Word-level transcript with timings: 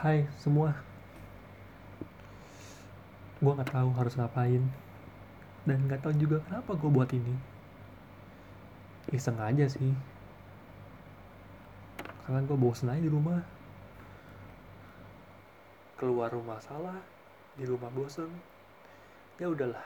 Hai 0.00 0.24
semua. 0.40 0.72
Gue 3.36 3.52
gak 3.52 3.68
tahu 3.68 3.92
harus 3.92 4.16
ngapain. 4.16 4.64
Dan 5.68 5.92
gak 5.92 6.00
tahu 6.00 6.16
juga 6.16 6.40
kenapa 6.48 6.72
gue 6.72 6.88
buat 6.88 7.12
ini. 7.12 7.36
Iseng 9.12 9.36
aja 9.36 9.68
sih. 9.68 9.92
Karena 12.24 12.40
gue 12.48 12.56
bosen 12.56 12.88
aja 12.88 12.96
di 12.96 13.12
rumah. 13.12 13.44
Keluar 16.00 16.32
rumah 16.32 16.56
salah 16.64 16.96
Di 17.60 17.68
rumah 17.68 17.92
bosen. 17.92 18.32
Ya 19.36 19.52
udahlah 19.52 19.84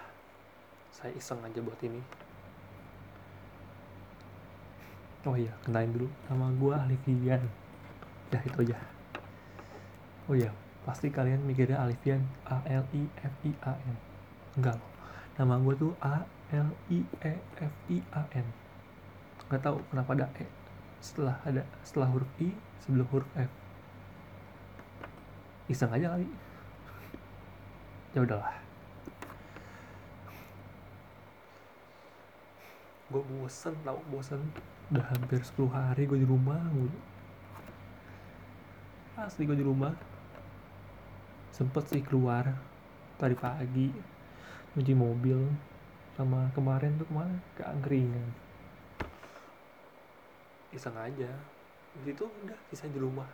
Saya 0.95 1.11
iseng 1.19 1.43
aja 1.43 1.59
buat 1.59 1.83
ini. 1.83 1.99
Oh 5.27 5.35
iya, 5.35 5.51
kenalin 5.67 5.91
dulu. 5.91 6.09
Nama 6.31 6.47
gue 6.55 6.75
Alifian 6.87 7.43
Ya 8.31 8.39
itu 8.47 8.63
aja 8.63 8.94
Oh 10.25 10.33
iya, 10.33 10.49
pasti 10.89 11.13
kalian 11.13 11.45
mikirnya 11.45 11.85
Alifian 11.85 12.25
A 12.49 12.65
L 12.65 12.89
I 12.97 13.05
F 13.21 13.35
I 13.45 13.53
A 13.61 13.77
N. 13.77 13.97
Enggak 14.57 14.81
loh. 14.81 14.91
Nama 15.37 15.61
gue 15.61 15.75
tuh 15.77 15.93
A 16.01 16.25
L 16.49 16.69
I 16.89 17.05
E 17.05 17.33
F 17.61 17.75
I 17.93 18.01
A 18.17 18.25
N. 18.33 18.49
Gak 19.53 19.61
tahu 19.61 19.85
kenapa 19.93 20.17
ada 20.17 20.27
E 20.41 20.49
setelah 21.05 21.37
ada 21.45 21.61
setelah 21.85 22.09
huruf 22.09 22.33
I 22.41 22.57
sebelum 22.81 23.05
huruf 23.13 23.29
F. 23.37 23.53
Iseng 25.69 25.93
aja 25.93 26.17
kali. 26.17 26.25
Ya 28.17 28.25
udahlah. 28.25 28.57
Gue 33.13 33.21
bosen 33.29 33.77
tau 33.85 34.01
bosen. 34.09 34.41
Udah 34.89 35.05
hampir 35.05 35.45
10 35.45 35.69
hari 35.69 36.09
gue 36.09 36.17
di 36.17 36.29
rumah 36.29 36.65
mulu. 36.73 36.97
Asli 39.21 39.45
gue 39.45 39.61
di 39.61 39.67
rumah 39.69 39.93
sempet 41.55 41.87
sih 41.87 42.03
keluar 42.03 42.51
tadi 43.15 43.39
pagi 43.39 43.95
nyuci 44.75 44.95
mobil 44.99 45.39
sama 46.19 46.51
kemarin 46.51 46.99
tuh 46.99 47.07
ke 47.07 47.15
mana? 47.15 47.39
Ke 47.55 47.63
angkringan. 47.63 48.27
Iseng 50.75 50.99
aja. 50.99 51.31
Itu 52.03 52.27
udah 52.27 52.59
bisa 52.67 52.91
di 52.91 52.99
rumah. 52.99 53.31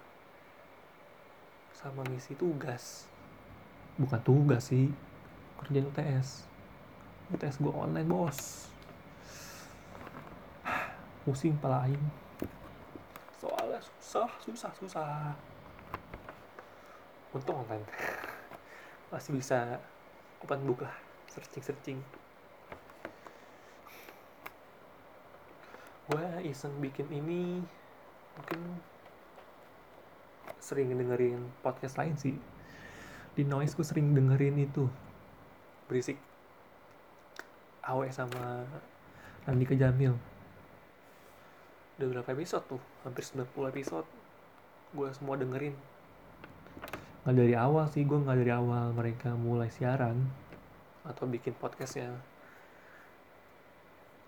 Sama 1.73 2.05
ngisi 2.13 2.37
tugas. 2.37 3.09
Bukan 3.97 4.21
tugas 4.21 4.69
sih 4.69 4.93
kerjaan 5.61 5.89
UTS 5.93 6.45
UTS 7.33 7.57
gue 7.57 7.73
online 7.73 8.09
bos. 8.09 8.69
Pusing 11.25 11.57
pala 11.57 11.89
aing. 11.89 12.05
Soalnya 13.41 13.81
susah 13.81 14.29
susah 14.45 14.73
susah 14.77 15.33
untung 17.35 17.63
online. 17.63 17.87
Masih 19.11 19.35
bisa 19.35 19.79
open 20.43 20.65
book 20.67 20.87
searching 21.31 21.63
searching 21.63 22.01
gue 26.11 26.51
iseng 26.51 26.75
bikin 26.83 27.07
ini 27.15 27.63
mungkin 28.35 28.61
sering 30.59 30.91
dengerin 30.91 31.39
podcast 31.63 31.95
lain 32.03 32.19
sih. 32.19 32.35
Di 33.39 33.47
noise 33.47 33.79
gue 33.79 33.87
sering 33.87 34.11
dengerin 34.11 34.59
itu. 34.59 34.91
Berisik. 35.87 36.19
Awe 37.87 38.11
sama 38.11 38.67
Andika 39.47 39.79
Jamil. 39.79 40.19
Udah 41.95 42.07
berapa 42.11 42.35
episode 42.35 42.67
tuh? 42.67 42.83
Hampir 43.07 43.23
90 43.23 43.71
episode. 43.71 44.09
Gue 44.91 45.15
semua 45.15 45.39
dengerin 45.39 45.79
nggak 47.21 47.37
dari 47.37 47.55
awal 47.57 47.85
sih 47.93 48.03
gue 48.05 48.17
nggak 48.17 48.39
dari 48.41 48.53
awal 48.53 48.97
mereka 48.97 49.37
mulai 49.37 49.69
siaran 49.69 50.29
atau 51.05 51.29
bikin 51.29 51.53
podcastnya. 51.57 52.13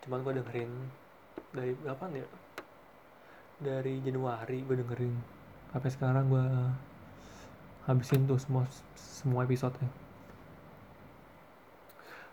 Cuman 0.04 0.25
gue 0.26 0.32
dengerin 0.42 0.72
dari 1.54 1.72
berapa 1.78 2.04
ya? 2.12 2.28
Dari 3.62 4.03
Januari 4.03 4.58
gue 4.66 4.76
dengerin. 4.80 5.14
Sampai 5.72 5.91
sekarang 5.92 6.25
gue 6.28 6.47
habisin 7.88 8.28
tuh 8.28 8.38
semua 8.38 8.64
semua 8.94 9.42
episode 9.42 9.74
ya 9.80 9.91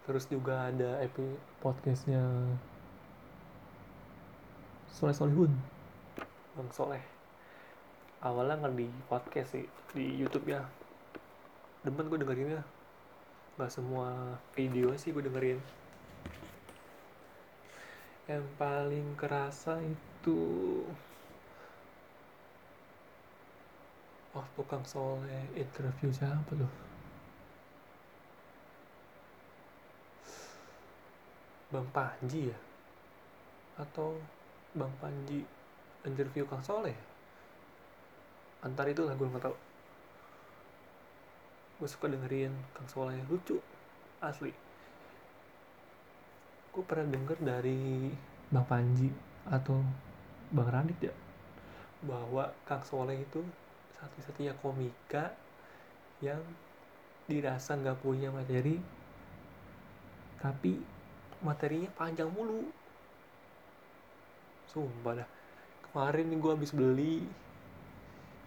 terus 0.10 0.26
juga 0.26 0.74
ada 0.74 1.06
EP 1.06 1.14
podcastnya 1.62 2.18
Soleh 4.90 5.14
Solihun. 5.14 5.54
Bang 6.58 6.66
Soleh 6.74 7.19
awalnya 8.20 8.60
nggak 8.60 8.76
di 8.76 8.88
podcast 9.08 9.56
sih 9.56 9.66
di 9.96 10.20
YouTube 10.20 10.52
ya. 10.52 10.64
Demen 11.88 12.12
gue 12.12 12.20
dengerinnya. 12.20 12.64
Nggak 13.56 13.72
semua 13.72 14.36
video 14.52 14.92
sih 15.00 15.16
gue 15.16 15.24
dengerin. 15.24 15.60
Yang 18.28 18.46
paling 18.60 19.08
kerasa 19.16 19.80
itu 19.82 20.40
waktu 24.36 24.62
Kang 24.68 24.86
Soleh 24.86 25.48
interview 25.56 26.12
siapa 26.12 26.52
tuh? 26.52 26.74
Bang 31.72 31.88
Panji 31.96 32.52
ya? 32.52 32.60
Atau 33.80 34.20
Bang 34.76 34.92
Panji 35.00 35.48
interview 36.04 36.44
Kang 36.44 36.62
Soleh 36.62 37.09
antar 38.60 38.92
itu 38.92 39.08
lah 39.08 39.16
gue 39.16 39.28
nggak 39.28 39.44
tau 39.44 39.56
gue 41.80 41.88
suka 41.88 42.12
dengerin 42.12 42.52
Kang 42.76 42.92
Soleh 42.92 43.16
lucu 43.32 43.56
asli. 44.20 44.52
Gue 46.76 46.84
pernah 46.84 47.08
denger 47.08 47.40
dari 47.40 48.12
Bang 48.52 48.68
Panji 48.68 49.08
atau 49.48 49.80
Bang 50.52 50.68
Radit 50.68 51.00
ya 51.00 51.16
bahwa 52.04 52.52
Kang 52.68 52.84
Soleh 52.84 53.24
itu 53.24 53.40
satu-satunya 53.96 54.60
komika 54.60 55.32
yang 56.20 56.44
dirasa 57.32 57.80
nggak 57.80 58.04
punya 58.04 58.28
materi 58.28 58.76
tapi 60.44 60.84
materinya 61.40 61.88
panjang 61.96 62.28
mulu. 62.28 62.68
Sumpah 64.68 65.24
dah 65.24 65.30
kemarin 65.88 66.28
gue 66.28 66.52
habis 66.52 66.76
beli 66.76 67.24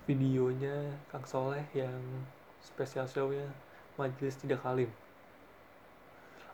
videonya 0.05 0.99
Kang 1.11 1.27
Soleh 1.27 1.65
yang 1.75 2.27
spesial 2.63 3.07
show-nya 3.07 3.47
Majelis 3.99 4.39
Tidak 4.39 4.59
Kalim 4.63 4.91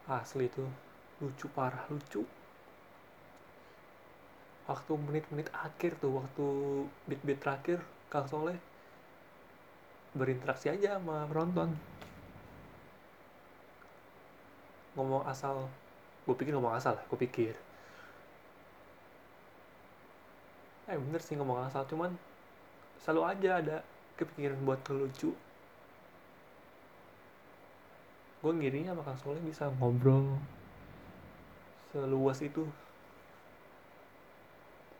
asli 0.08 0.48
itu 0.48 0.64
lucu 1.20 1.46
parah 1.52 1.84
lucu. 1.92 2.24
Waktu 4.68 4.92
menit-menit 4.96 5.48
akhir 5.52 5.96
tuh 6.00 6.20
waktu 6.20 6.46
beat-beat 7.08 7.40
terakhir 7.40 7.78
Kang 8.08 8.24
Soleh 8.28 8.56
berinteraksi 10.16 10.72
aja 10.72 10.96
sama 10.96 11.28
penonton. 11.28 11.76
Ngomong 14.96 15.28
asal 15.28 15.68
gue 16.24 16.36
pikir 16.36 16.56
ngomong 16.56 16.72
asal 16.76 16.96
gue 16.96 17.18
pikir. 17.20 17.54
Eh 20.88 20.96
bener 20.96 21.20
sih 21.20 21.36
ngomong 21.36 21.68
asal 21.68 21.84
cuman 21.84 22.16
selalu 23.02 23.22
aja 23.26 23.50
ada 23.62 23.76
kepikiran 24.18 24.58
buat 24.66 24.80
lucu 24.90 25.30
gue 28.38 28.52
ngirinya 28.54 28.94
sama 28.94 29.02
Kang 29.02 29.18
Soleh 29.18 29.42
bisa 29.42 29.66
ngobrol 29.82 30.38
seluas 31.92 32.38
itu. 32.44 32.64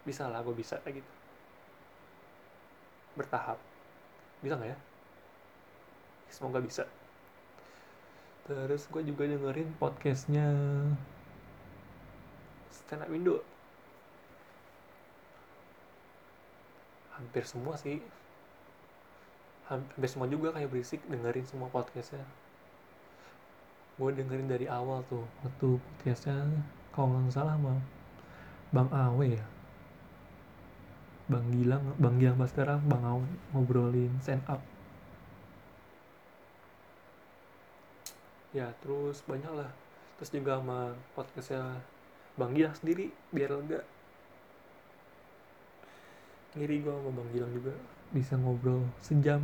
Bisa 0.02 0.24
lah 0.26 0.40
gue 0.40 0.56
bisa 0.56 0.80
kayak 0.80 1.04
gitu. 1.04 1.12
Bertahap. 3.18 3.58
Bisa 4.40 4.56
nggak 4.56 4.72
ya? 4.72 4.78
Semoga 6.32 6.58
bisa. 6.64 6.88
Terus 8.48 8.88
gue 8.88 9.02
juga 9.04 9.28
dengerin 9.28 9.68
podcastnya 9.76 10.48
stand 12.72 13.04
up 13.04 13.12
Indo 13.12 13.44
hampir 17.18 17.44
semua 17.44 17.74
sih. 17.74 17.98
Hampir 19.68 20.08
semua 20.08 20.30
juga 20.30 20.54
kayak 20.54 20.70
berisik 20.72 21.02
dengerin 21.10 21.44
semua 21.44 21.68
podcastnya. 21.68 22.24
Gue 23.98 24.14
dengerin 24.14 24.48
dari 24.48 24.70
awal 24.70 25.02
tuh 25.10 25.26
waktu 25.42 25.76
podcastnya 25.76 26.46
kalau 26.94 27.18
nggak 27.18 27.34
salah 27.34 27.58
mah 27.58 27.76
Bang 28.70 28.88
Awe 28.94 29.36
ya. 29.36 29.46
Bang 31.28 31.44
Gilang 31.52 31.84
Bang 32.00 32.16
Gilang 32.16 32.40
Baskara 32.40 32.80
Bang 32.80 33.04
Awe 33.04 33.28
ngobrolin 33.52 34.14
stand 34.24 34.40
up. 34.48 34.62
Ya 38.56 38.72
terus 38.80 39.20
banyak 39.28 39.52
lah 39.52 39.68
terus 40.16 40.32
juga 40.32 40.56
sama 40.56 40.96
podcastnya 41.12 41.84
Bang 42.40 42.56
Gilang 42.56 42.72
sendiri 42.72 43.12
biar 43.34 43.52
lega 43.52 43.84
ngiri 46.56 46.80
gue 46.80 46.92
sama 46.92 47.10
Bang 47.12 47.28
Gilang 47.36 47.52
juga. 47.52 47.72
Bisa 48.14 48.32
ngobrol 48.40 48.80
sejam. 49.04 49.42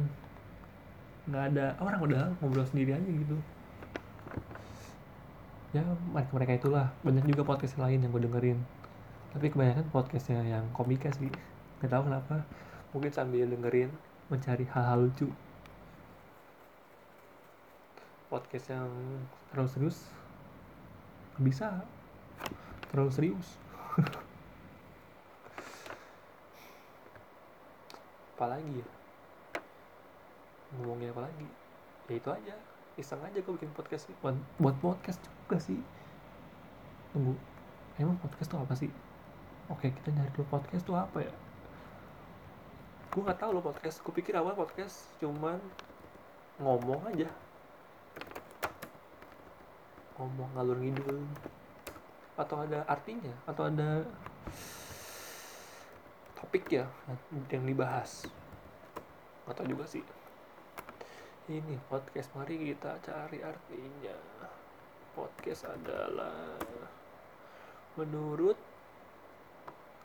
Nggak 1.28 1.44
ada 1.52 1.66
orang 1.80 2.00
udah 2.00 2.22
ngobrol 2.40 2.64
sendiri 2.64 2.96
aja 2.96 3.10
gitu. 3.10 3.36
Ya 5.76 5.82
mereka 5.84 6.30
mereka 6.32 6.52
itulah. 6.56 6.86
Banyak 7.04 7.28
juga 7.28 7.44
podcast 7.44 7.76
lain 7.76 8.00
yang 8.00 8.10
gue 8.14 8.24
dengerin. 8.24 8.58
Tapi 9.36 9.50
kebanyakan 9.50 9.84
podcastnya 9.92 10.40
yang 10.46 10.64
komika 10.72 11.12
sih. 11.12 11.28
Nggak 11.82 11.90
tahu 11.92 12.02
kenapa. 12.08 12.36
Mungkin 12.96 13.10
sambil 13.12 13.44
dengerin 13.50 13.90
mencari 14.32 14.64
hal-hal 14.64 15.10
lucu. 15.10 15.28
Podcast 18.32 18.72
yang 18.72 18.88
terlalu 19.52 19.68
serius 19.68 19.98
bisa. 21.36 21.84
Terlalu 22.88 23.10
serius 23.10 23.58
apalagi 28.44 28.84
ya? 28.84 28.88
Ngomongin 30.76 31.16
apa 31.16 31.24
lagi? 31.24 31.48
Ya 32.12 32.14
itu 32.20 32.28
aja. 32.28 32.54
Iseng 33.00 33.24
aja 33.24 33.40
gue 33.40 33.52
bikin 33.56 33.72
podcast 33.72 34.04
buat, 34.20 34.36
buat 34.60 34.76
podcast 34.84 35.16
juga 35.24 35.56
sih. 35.56 35.80
Tunggu. 37.16 37.32
Emang 37.96 38.20
podcast 38.20 38.52
tuh 38.52 38.60
apa 38.60 38.76
sih? 38.76 38.92
Oke 39.72 39.88
kita 39.88 40.12
nyari 40.12 40.28
dulu 40.36 40.44
podcast 40.52 40.84
tuh 40.84 40.92
apa 40.92 41.24
ya? 41.24 41.32
Gue 43.16 43.24
nggak 43.24 43.40
tahu 43.40 43.56
lo 43.56 43.64
podcast. 43.64 44.04
Gue 44.04 44.12
pikir 44.12 44.36
awal 44.36 44.52
podcast 44.52 45.08
cuman 45.24 45.56
ngomong 46.60 47.00
aja. 47.16 47.32
Ngomong 50.20 50.52
ngalur 50.52 50.76
ngidul. 50.84 51.24
Atau 52.36 52.60
ada 52.60 52.84
artinya? 52.92 53.32
Atau 53.48 53.72
ada 53.72 54.04
topik 56.54 56.70
ya 56.70 56.86
yang 57.50 57.66
dibahas. 57.66 58.30
Tahu 59.42 59.66
juga 59.66 59.90
sih. 59.90 60.06
Ini 61.50 61.82
podcast 61.90 62.30
mari 62.30 62.70
kita 62.70 62.94
cari 63.02 63.42
artinya. 63.42 64.14
Podcast 65.18 65.66
adalah 65.66 66.54
menurut 67.98 68.54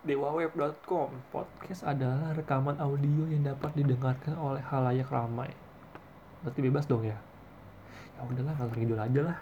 dewaweb.com 0.01 1.21
podcast 1.29 1.85
adalah 1.85 2.33
rekaman 2.33 2.81
audio 2.81 3.29
yang 3.29 3.45
dapat 3.45 3.69
didengarkan 3.77 4.33
oleh 4.33 4.65
halayak 4.73 5.05
ramai. 5.13 5.53
Berarti 6.41 6.65
bebas 6.65 6.89
dong 6.89 7.05
ya? 7.05 7.21
Ya 8.17 8.25
udahlah 8.25 8.57
kalau 8.57 8.73
ngidul 8.73 8.97
aja 8.97 9.21
lah. 9.21 9.37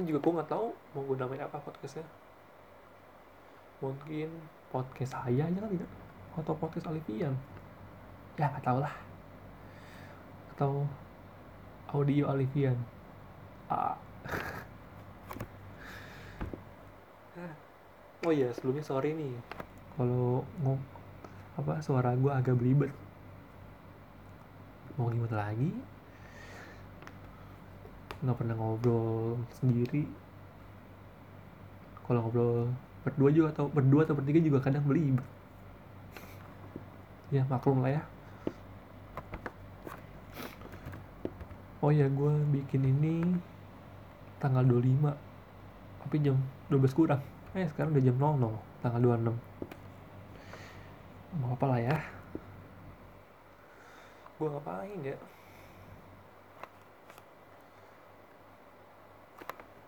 Ini 0.00 0.08
juga 0.08 0.24
gue 0.24 0.32
nggak 0.40 0.48
tahu 0.48 0.72
mau 0.96 1.04
gue 1.04 1.16
namain 1.20 1.44
apa 1.44 1.60
podcastnya 1.60 2.08
mungkin 3.80 4.28
podcast 4.68 5.16
saya 5.16 5.48
aja 5.48 5.58
kali 5.58 5.80
ya? 5.80 5.88
Atau 6.36 6.52
podcast 6.54 6.86
Alifian 6.92 7.32
ya 8.36 8.46
nggak 8.52 8.64
tahu 8.64 8.78
lah. 8.84 8.92
Atau 10.54 10.84
audio 11.92 12.28
Alifian 12.28 12.76
ah. 13.72 13.96
oh 18.28 18.32
iya 18.32 18.52
sebelumnya 18.52 18.84
sorry 18.84 19.16
nih. 19.16 19.32
Kalau 19.96 20.44
ngom 20.60 20.76
apa 21.56 21.80
suara 21.80 22.12
gue 22.16 22.32
agak 22.32 22.56
belibet. 22.60 22.92
Mau 25.00 25.08
gimana 25.08 25.48
lagi? 25.48 25.72
Nggak 28.20 28.36
pernah 28.36 28.56
ngobrol 28.60 29.40
sendiri. 29.56 30.04
Kalau 32.04 32.28
ngobrol 32.28 32.68
berdua 33.00 33.30
juga 33.32 33.48
atau 33.56 33.66
berdua 33.72 34.04
atau 34.04 34.14
bertiga 34.16 34.40
juga 34.44 34.58
kadang 34.60 34.84
belibet 34.84 35.24
ya 37.30 37.46
maklum 37.46 37.80
lah 37.86 37.94
ya. 37.94 38.02
Oh 41.80 41.88
ya 41.88 42.10
gue 42.10 42.32
bikin 42.52 42.84
ini 42.84 43.24
tanggal 44.36 44.66
25 44.66 45.16
tapi 46.04 46.16
jam 46.20 46.36
12 46.68 46.92
kurang. 46.92 47.22
Eh 47.56 47.64
sekarang 47.70 47.94
udah 47.96 48.04
jam 48.04 48.16
00 48.18 48.84
tanggal 48.84 49.00
26 49.16 49.32
mau 51.40 51.54
apa 51.54 51.66
lah 51.70 51.80
ya. 51.80 51.96
Gue 54.36 54.50
ngapain 54.50 55.00
ya? 55.06 55.16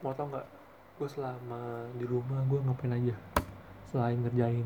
Mau 0.00 0.14
tau 0.14 0.30
nggak 0.30 0.61
gue 1.02 1.10
selama 1.10 1.90
di 1.98 2.06
rumah 2.06 2.38
gue 2.46 2.62
ngapain 2.62 2.94
aja 2.94 3.18
selain 3.90 4.22
ngerjain 4.22 4.62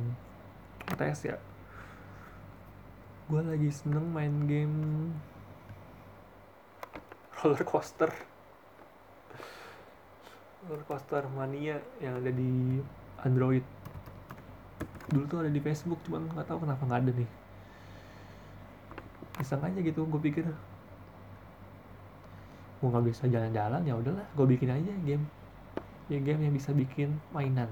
tes 1.00 1.32
ya. 1.32 1.40
Gue 3.24 3.40
lagi 3.40 3.72
seneng 3.72 4.04
main 4.12 4.44
game 4.44 4.76
roller 7.40 7.64
coaster. 7.64 8.12
Roller 10.68 10.84
coaster 10.84 11.24
mania 11.32 11.80
yang 12.04 12.20
ada 12.20 12.28
di 12.28 12.84
Android. 13.24 13.64
Dulu 15.08 15.24
tuh 15.24 15.40
ada 15.40 15.48
di 15.48 15.60
Facebook 15.64 16.04
cuman 16.04 16.28
nggak 16.36 16.52
tahu 16.52 16.68
kenapa 16.68 16.84
nggak 16.84 17.00
ada 17.00 17.12
nih. 17.16 17.30
Iseng 19.40 19.64
aja 19.64 19.80
gitu 19.80 20.04
gue 20.04 20.20
pikir. 20.20 20.44
Gue 22.84 22.88
nggak 22.92 23.08
bisa 23.08 23.24
jalan-jalan 23.24 23.88
ya 23.88 23.96
udahlah 23.96 24.28
gue 24.36 24.46
bikin 24.52 24.68
aja 24.68 24.92
game 25.00 25.24
ya 26.06 26.22
game 26.22 26.46
yang 26.46 26.54
bisa 26.54 26.70
bikin 26.70 27.18
mainan. 27.34 27.66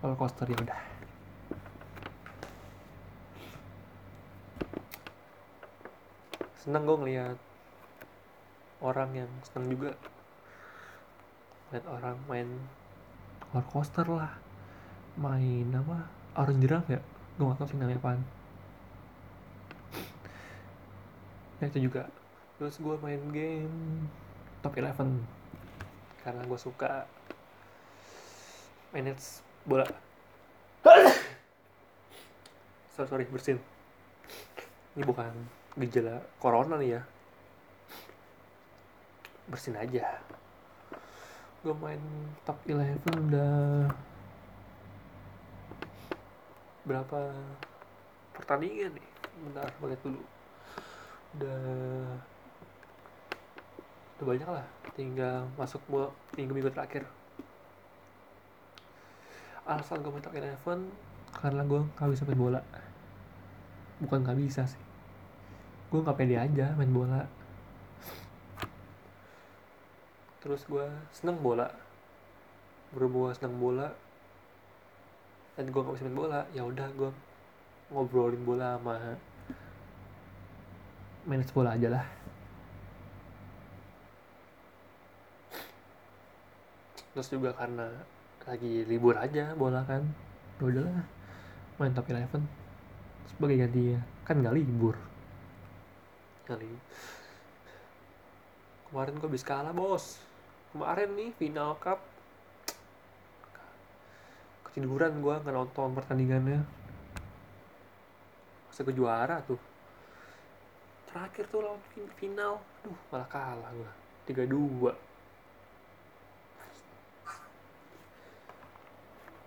Roller 0.00 0.14
coaster 0.14 0.46
ya 0.46 0.54
udah. 0.54 0.80
Seneng 6.62 6.86
gue 6.86 6.96
ngeliat 6.96 7.38
orang 8.78 9.10
yang 9.26 9.30
seneng 9.42 9.66
juga. 9.74 9.92
Lihat 11.74 11.86
orang 11.90 12.16
main 12.30 12.48
roller 13.50 13.66
coaster 13.66 14.06
lah. 14.06 14.30
Main 15.18 15.74
apa? 15.74 16.06
Orange 16.38 16.62
jeram 16.62 16.84
ya? 16.86 17.02
Gue 17.34 17.50
gak 17.50 17.58
tau 17.58 17.66
sih 17.66 17.74
namanya 17.74 17.98
apaan. 17.98 18.22
Ya 21.58 21.66
itu 21.66 21.90
juga. 21.90 22.06
Terus 22.56 22.78
gue 22.78 22.94
main 23.02 23.20
game 23.34 24.06
top 24.62 24.78
11 24.78 25.18
karena 26.20 26.42
gue 26.44 26.60
suka 26.60 27.08
manage 28.90 29.42
bola. 29.62 29.86
Sorry 32.94 33.08
sorry 33.08 33.24
bersin. 33.30 33.56
Ini 34.98 35.06
bukan 35.06 35.30
gejala 35.78 36.20
corona 36.42 36.74
nih 36.76 36.98
ya. 36.98 37.02
Bersin 39.46 39.78
aja. 39.78 40.18
Gue 41.62 41.74
main 41.78 42.02
top 42.42 42.58
11 42.66 42.98
udah 43.30 43.86
berapa 46.82 47.20
pertandingan 48.34 48.90
nih? 48.98 49.08
Bentar 49.46 49.70
lihat 49.70 50.00
dulu. 50.02 50.20
Udah 51.38 51.62
udah 54.18 54.26
banyak 54.26 54.48
lah. 54.50 54.66
Tinggal 54.98 55.46
masuk 55.54 55.80
minggu-minggu 56.34 56.74
terakhir 56.74 57.06
alasan 59.70 60.02
gue 60.02 60.10
main 60.10 60.18
top 60.18 60.34
11 60.34 60.90
karena 61.30 61.62
gue 61.62 61.80
gak 61.94 62.10
bisa 62.10 62.26
main 62.26 62.42
bola. 62.42 62.60
Bukan 64.02 64.26
gak 64.26 64.34
bisa 64.34 64.66
sih. 64.66 64.82
Gue 65.94 66.02
gak 66.02 66.18
pede 66.18 66.34
aja 66.34 66.74
main 66.74 66.90
bola. 66.90 67.22
Terus 70.42 70.66
gue 70.66 70.86
seneng 71.14 71.38
bola. 71.38 71.70
Berhubung 72.90 73.30
gue 73.30 73.38
seneng 73.38 73.54
bola. 73.62 73.94
Dan 75.54 75.70
gue 75.70 75.80
gak 75.80 75.94
bisa 75.94 76.06
main 76.10 76.18
bola 76.18 76.40
ya 76.50 76.66
udah 76.66 76.90
gue 76.90 77.10
ngobrolin 77.94 78.42
bola 78.42 78.74
sama 78.74 78.94
manage 81.30 81.54
bola 81.54 81.78
aja 81.78 81.94
lah. 81.94 82.06
Terus 87.14 87.30
juga 87.30 87.54
karena 87.54 87.86
lagi 88.48 88.84
libur 88.88 89.16
aja 89.20 89.52
bola 89.56 89.84
kan. 89.84 90.04
Ya 90.60 90.62
udahlah 90.68 91.04
main 91.80 91.96
top 91.96 92.08
11 92.12 92.44
sebagai 93.28 93.56
gantinya 93.56 94.00
kan 94.24 94.40
nggak 94.40 94.56
libur. 94.56 94.96
Kali 96.44 96.72
kemarin 98.90 99.22
gue 99.22 99.28
habis 99.30 99.46
kalah 99.46 99.72
bos. 99.72 100.18
Kemarin 100.74 101.14
nih 101.14 101.30
final 101.38 101.78
cup. 101.78 102.02
Ketiduran 104.66 105.22
gue 105.22 105.34
nggak 105.34 105.54
nonton 105.54 105.94
pertandingannya. 105.94 106.62
Masa 108.70 108.80
gue 108.82 108.94
juara 108.94 109.42
tuh. 109.46 109.58
Terakhir 111.10 111.44
tuh 111.50 111.62
lawan 111.62 111.80
final. 112.18 112.62
Aduh 112.82 112.98
malah 113.10 113.28
kalah 113.30 113.70
gue 113.74 113.90
tiga 114.30 114.46
dua 114.46 114.94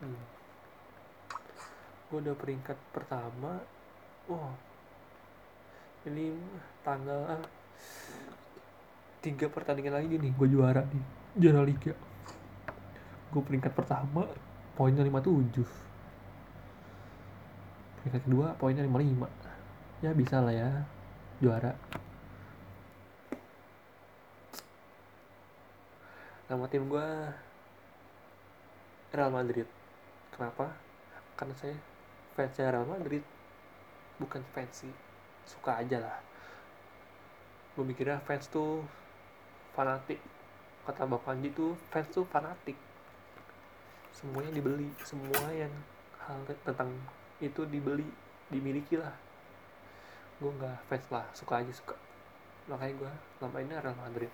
hmm. 0.04 0.24
gue 2.12 2.18
udah 2.20 2.36
peringkat 2.36 2.78
pertama. 2.92 3.64
Wah. 4.28 4.54
Ini 6.04 6.36
tanggal 6.84 7.40
tiga 9.24 9.48
pertandingan 9.48 10.04
lagi 10.04 10.20
nih 10.20 10.36
gue 10.36 10.48
juara 10.52 10.84
di 10.84 11.00
juara 11.40 11.64
liga. 11.64 11.96
Gue 13.32 13.42
peringkat 13.42 13.72
pertama 13.72 14.28
poinnya 14.76 15.06
57 15.06 15.64
peringkat 18.04 18.22
kedua 18.28 18.52
poinnya 18.60 18.84
55 18.84 20.04
ya 20.04 20.12
bisa 20.12 20.44
lah 20.44 20.52
ya 20.52 20.70
juara. 21.40 21.72
Nama 26.52 26.66
tim 26.68 26.84
gue 26.92 27.08
Real 29.16 29.32
Madrid 29.32 29.83
kenapa? 30.34 30.74
Karena 31.38 31.54
saya 31.54 31.78
fans 32.34 32.58
Real 32.58 32.86
Madrid 32.90 33.22
bukan 34.18 34.42
fans 34.54 34.86
sih. 34.86 34.94
Suka 35.46 35.78
aja 35.78 36.02
lah. 36.02 36.18
Gue 37.78 37.86
mikirnya 37.86 38.18
fans 38.26 38.50
tuh 38.50 38.82
fanatik. 39.78 40.18
Kata 40.84 41.08
bapak 41.08 41.38
Anji 41.38 41.54
tuh 41.54 41.78
fans 41.94 42.10
tuh 42.10 42.26
fanatik. 42.28 42.76
Semuanya 44.14 44.54
dibeli 44.54 44.90
semua 45.06 45.50
yang 45.54 45.72
hal 46.26 46.42
tentang 46.66 46.90
itu 47.38 47.66
dibeli 47.70 48.06
dimiliki 48.50 48.98
lah. 48.98 49.14
Gue 50.42 50.50
nggak 50.58 50.78
fans 50.90 51.06
lah 51.14 51.26
suka 51.38 51.62
aja 51.62 51.74
suka. 51.74 51.96
Makanya 52.70 52.94
gue 52.98 53.12
namainnya 53.42 53.78
Real 53.84 53.98
Madrid. 53.98 54.32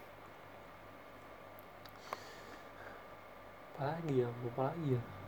Apa 3.80 3.96
lagi 3.96 4.20
ya 4.20 4.28
apa 4.28 4.76
lagi 4.76 5.00
ya 5.00 5.19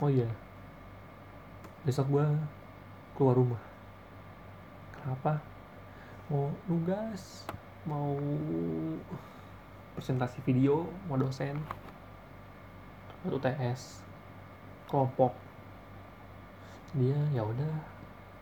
oh 0.00 0.10
iya. 0.10 0.28
Besok 1.86 2.10
gue 2.12 2.26
keluar 3.16 3.36
rumah. 3.36 3.62
Kenapa? 4.98 5.40
Mau 6.28 6.50
nugas 6.66 7.46
mau 7.86 8.18
presentasi 9.94 10.42
video 10.42 10.90
mau 11.06 11.14
dosen 11.14 11.54
atau 13.22 13.38
TS 13.38 14.02
kelompok. 14.90 15.32
Dia 16.98 17.16
ya 17.30 17.46
udah 17.46 17.72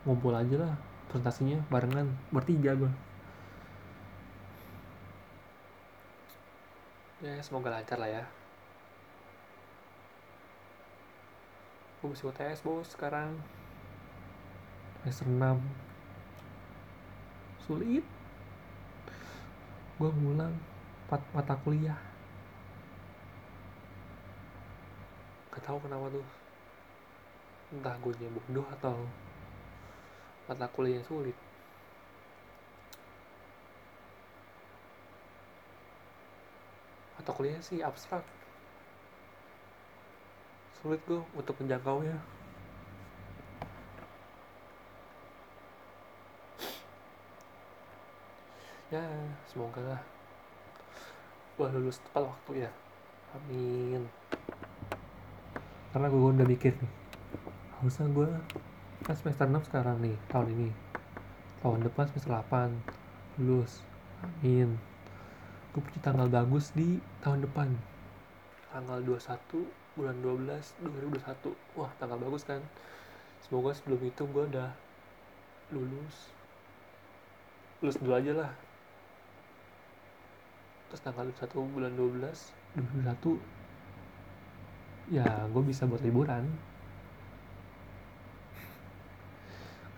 ngumpul 0.05 0.33
aja 0.37 0.61
lah 0.61 0.73
presentasinya 1.09 1.57
barengan 1.73 2.13
bertiga 2.29 2.77
gue 2.77 2.91
ya 7.25 7.41
semoga 7.41 7.73
lancar 7.73 7.97
lah 7.97 8.21
ya 8.21 8.23
gue 12.05 12.13
masih 12.13 12.29
UTS 12.29 12.61
bos 12.61 12.85
sekarang. 12.93 13.33
Semester 15.01 15.25
6 15.25 15.57
sulit. 17.65 18.05
Gue 19.97 20.13
ngulang 20.13 20.53
empat 21.09 21.25
mata 21.33 21.57
kuliah. 21.65 21.97
Gak 25.49 25.65
tahu 25.65 25.81
kenapa 25.81 26.13
tuh. 26.13 26.21
Entah 27.73 27.97
gue 27.97 28.13
bodoh 28.13 28.69
atau 28.77 29.01
mata 30.45 30.69
kuliah 30.69 31.01
sulit. 31.09 31.33
Mata 37.17 37.33
kuliah 37.33 37.57
sih 37.65 37.81
abstrak 37.81 38.44
sulit 40.85 41.01
gue 41.09 41.17
untuk 41.33 41.57
menjangkaunya. 41.57 42.13
Ya 48.93 49.01
semoga 49.49 49.81
lah. 49.81 50.01
Gue 51.57 51.73
lulus 51.73 51.97
tepat 52.05 52.29
waktu 52.29 52.69
ya. 52.69 52.71
Amin. 53.33 54.05
Karena 55.89 56.05
gue 56.05 56.21
udah 56.21 56.45
mikir 56.45 56.77
nih. 56.77 56.93
Harusnya 57.81 58.05
gue 58.05 58.29
kan 59.09 59.17
semester 59.17 59.49
6 59.49 59.65
sekarang 59.65 59.97
nih 60.05 60.13
tahun 60.29 60.53
ini. 60.53 60.69
Tahun 61.65 61.81
depan 61.81 62.13
semester 62.13 62.29
8 62.29 63.41
lulus. 63.41 63.81
Amin. 64.21 64.77
Gue 65.73 65.81
punya 65.81 66.01
tanggal 66.05 66.29
bagus 66.29 66.69
di 66.77 67.01
tahun 67.25 67.41
depan. 67.41 67.73
Tanggal 68.69 69.01
21 69.01 69.84
bulan 69.95 70.19
12 70.19 70.75
2021 70.83 71.55
wah 71.79 71.91
tanggal 71.95 72.19
bagus 72.19 72.43
kan? 72.43 72.59
Semoga 73.39 73.71
sebelum 73.71 74.03
itu 74.03 74.27
gue 74.27 74.43
udah 74.51 74.75
lulus. 75.71 76.35
Lulus 77.79 77.97
dulu 77.99 78.13
aja 78.15 78.31
lah. 78.35 78.51
Terus 80.91 81.01
tanggal 81.01 81.31
1 81.31 81.71
bulan 81.71 81.91
12 81.95 82.51
2021 82.75 83.39
ya 85.15 85.47
gue 85.47 85.63
bisa 85.63 85.87
buat 85.87 86.03
liburan. 86.03 86.43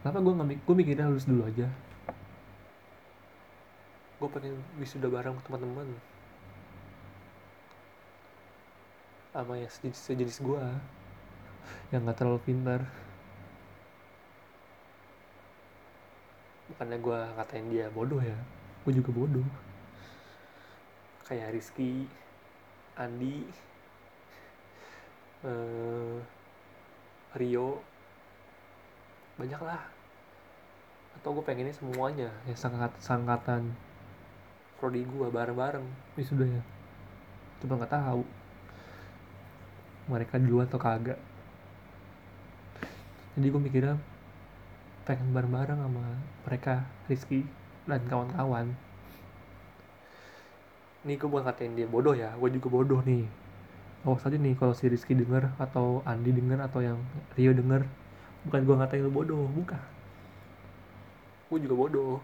Kenapa 0.05 0.21
gue 0.21 0.33
nggak 0.37 0.61
gue 0.61 0.75
mikirnya 0.77 1.09
lulus 1.09 1.25
dulu 1.25 1.49
aja? 1.49 1.65
Gue 4.21 4.29
pengen 4.29 4.61
wisuda 4.77 5.09
bareng 5.09 5.41
teman-teman 5.41 5.89
sama 9.37 9.53
yang 9.53 9.69
sejenis, 9.69 9.99
sejenis 10.01 10.37
gue 10.41 10.65
yang 11.93 12.09
gak 12.09 12.17
terlalu 12.17 12.41
pintar. 12.41 12.81
Bukannya 16.73 16.97
gue 16.97 17.19
ngatain 17.37 17.67
dia 17.69 17.85
bodoh 17.93 18.17
ya 18.17 18.33
gue 18.81 18.97
juga 18.97 19.13
bodoh. 19.13 19.45
Kayak 21.29 21.53
Rizky 21.53 22.09
Andi 22.97 23.45
uh, 25.45 26.17
Rio. 27.37 27.85
Banyak 29.37 29.61
lah 29.61 29.85
atau 31.21 31.29
gue 31.37 31.45
pengennya 31.45 31.77
semuanya. 31.77 32.33
Ya 32.49 32.57
sangat 32.57 32.89
sangkatan 32.97 33.69
prodi 34.81 35.05
gue 35.05 35.27
bareng-bareng. 35.29 35.85
Sudah 36.25 36.49
ya? 36.49 36.63
Cuma 37.61 37.77
nggak 37.77 37.93
tahu 37.93 38.25
mereka 40.07 40.39
duluan 40.39 40.67
atau 40.67 40.79
kagak. 40.79 41.19
Jadi 43.37 43.47
gue 43.53 43.61
mikirnya 43.61 43.95
pengen 45.05 45.29
bareng-bareng 45.31 45.77
sama 45.77 46.03
mereka 46.47 46.83
Rizky 47.05 47.45
dan 47.85 48.01
kawan-kawan. 48.09 48.73
Ini 51.05 51.13
gue 51.15 51.29
bukan 51.29 51.45
katain 51.45 51.77
dia 51.77 51.87
bodoh 51.87 52.17
ya 52.17 52.33
gue 52.33 52.49
juga 52.57 52.67
bodoh 52.67 52.99
nih. 53.05 53.27
Awas 54.07 54.23
aja 54.23 54.39
nih 54.39 54.55
kalau 54.55 54.73
si 54.73 54.87
Rizky 54.87 55.13
denger 55.13 55.51
atau 55.59 56.01
Andi 56.07 56.31
denger 56.31 56.63
atau 56.63 56.79
yang 56.81 56.97
Rio 57.35 57.53
denger. 57.53 57.85
Bukan 58.47 58.63
gue 58.63 58.75
ngatain 58.79 59.03
lu 59.03 59.11
bodoh 59.11 59.45
bukan. 59.53 59.79
Gue 61.51 61.59
juga 61.61 61.75
bodoh. 61.75 62.17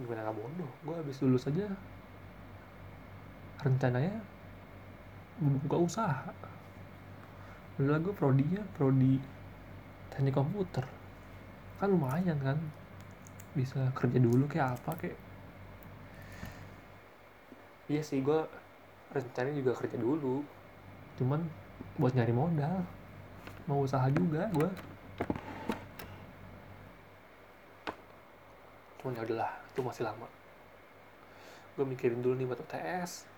Gimana 0.00 0.26
gak 0.26 0.36
bodoh? 0.36 0.70
Gue 0.80 0.94
habis 0.96 1.16
lulus 1.20 1.44
aja 1.44 1.68
rencananya 3.60 4.16
buka 5.40 5.76
usaha. 5.76 6.32
Udah 7.80 7.96
gue 8.00 8.12
prodinya 8.12 8.60
prodi 8.76 9.20
teknik 10.12 10.36
komputer. 10.36 10.84
Kan 11.80 11.96
lumayan 11.96 12.36
kan 12.40 12.58
bisa 13.56 13.88
kerja 13.96 14.20
dulu 14.20 14.46
kayak 14.46 14.78
apa 14.78 14.94
kayak 14.94 15.18
iya 17.90 17.98
sih 18.04 18.22
gue 18.22 18.40
rencananya 19.12 19.56
juga 19.60 19.72
kerja 19.76 19.96
dulu. 19.96 20.44
Cuman 21.20 21.40
buat 22.00 22.16
nyari 22.16 22.32
modal. 22.32 22.84
Mau 23.68 23.84
usaha 23.84 24.08
juga 24.12 24.48
gue. 24.56 24.70
Cuman 29.00 29.16
ya 29.16 29.24
udahlah 29.24 29.52
itu 29.72 29.80
masih 29.80 30.04
lama 30.04 30.39
gue 31.80 31.88
mikirin 31.88 32.20
dulu 32.20 32.36
nih 32.36 32.44
buat 32.44 32.60
UTS 32.60 33.30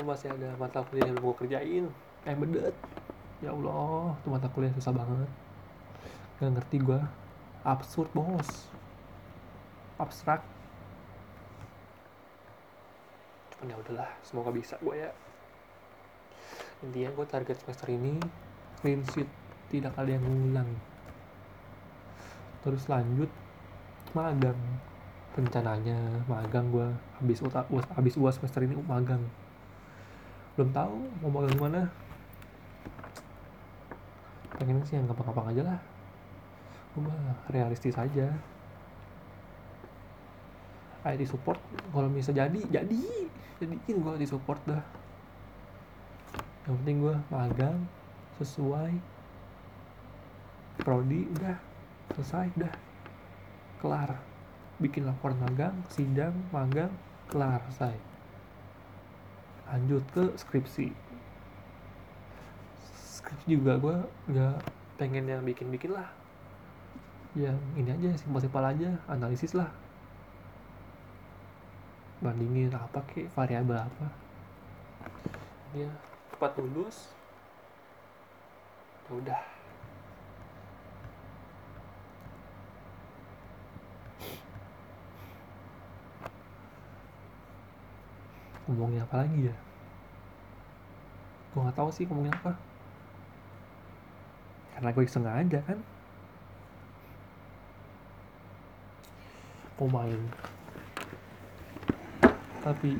gue 0.00 0.08
masih 0.08 0.32
ada 0.32 0.56
mata 0.56 0.80
kuliah 0.80 1.12
yang 1.12 1.20
mau 1.20 1.36
kerjain. 1.36 1.84
Eh 2.24 2.32
bedet. 2.32 2.72
Ya 3.44 3.52
Allah 3.52 4.16
itu 4.16 4.28
mata 4.32 4.48
kuliah 4.48 4.72
susah 4.72 4.96
banget. 4.96 5.28
Gak 6.40 6.56
ngerti 6.56 6.80
gue 6.80 7.00
absurd 7.68 8.08
bos. 8.16 8.72
Abstrak. 10.00 10.40
Cuman 13.52 13.68
ya 13.68 13.76
udahlah 13.76 14.10
semoga 14.24 14.48
bisa 14.48 14.80
gue 14.80 14.96
ya. 14.96 15.12
Intinya 16.80 17.12
gue 17.12 17.26
target 17.28 17.60
semester 17.60 17.92
ini 17.92 18.16
clean 18.80 19.04
sheet 19.12 19.28
tidak 19.68 19.92
ada 20.00 20.16
yang 20.16 20.24
ngulang. 20.24 20.70
Terus 22.64 22.88
lanjut 22.88 23.28
magang 24.16 24.56
rencananya 25.30 25.94
magang 26.26 26.74
gue 26.74 26.88
habis 27.22 27.38
uas 27.46 27.86
habis 27.94 28.14
uas 28.18 28.34
semester 28.34 28.66
ini 28.66 28.74
magang. 28.82 29.22
Belum 30.58 30.74
tahu 30.74 30.96
mau 31.22 31.30
magang 31.38 31.58
mana. 31.58 31.82
Pengen 34.58 34.82
sih 34.82 34.98
yang 34.98 35.06
gampang-gampang 35.06 35.54
aja 35.54 35.62
lah. 35.70 35.78
Gue 36.98 37.14
realistis 37.54 37.94
aja. 37.94 38.34
IT 41.00 41.22
support 41.30 41.56
kalau 41.94 42.10
bisa 42.10 42.34
jadi 42.34 42.60
jadi. 42.66 43.02
Jadiin 43.62 43.96
gue 44.02 44.12
IT 44.18 44.34
support 44.34 44.58
dah. 44.66 44.82
Yang 46.66 46.74
penting 46.82 46.96
gue 47.06 47.16
magang 47.30 47.78
sesuai. 48.42 48.92
Prodi 50.80 51.28
udah 51.38 51.56
selesai 52.16 52.50
udah 52.56 52.74
kelar 53.78 54.29
bikin 54.80 55.04
laporan 55.04 55.36
magang 55.44 55.76
sidang 55.92 56.32
magang 56.50 56.88
kelar 57.28 57.60
selesai. 57.70 57.94
Lanjut 59.70 60.02
ke 60.10 60.24
skripsi. 60.40 60.88
Skripsi 63.20 63.46
juga 63.46 63.76
gue 63.78 63.96
nggak 64.32 64.56
pengen 64.96 65.28
yang 65.28 65.44
bikin-bikin 65.44 65.94
lah. 65.94 66.08
Yang 67.36 67.60
ini 67.78 67.90
aja 67.94 68.10
simpel-simpel 68.18 68.64
aja 68.64 68.90
analisis 69.06 69.54
lah. 69.54 69.70
Bandingin 72.24 72.74
apa 72.74 73.04
kek 73.06 73.30
variabel 73.36 73.78
apa. 73.78 74.06
Dia 75.76 75.92
cepat 76.34 76.56
lulus. 76.58 77.12
Ya 79.06 79.12
udah 79.14 79.40
ngomongin 88.70 89.02
apa 89.02 89.26
lagi 89.26 89.50
ya? 89.50 89.56
Gue 91.50 91.60
nggak 91.66 91.74
tahu 91.74 91.90
sih 91.90 92.06
ngomongin 92.06 92.30
apa. 92.38 92.54
Karena 94.78 94.94
gue 94.94 95.04
sengaja 95.10 95.58
kan. 95.66 95.78
Mau 99.82 99.90
main. 99.90 100.20
Tapi 102.62 102.94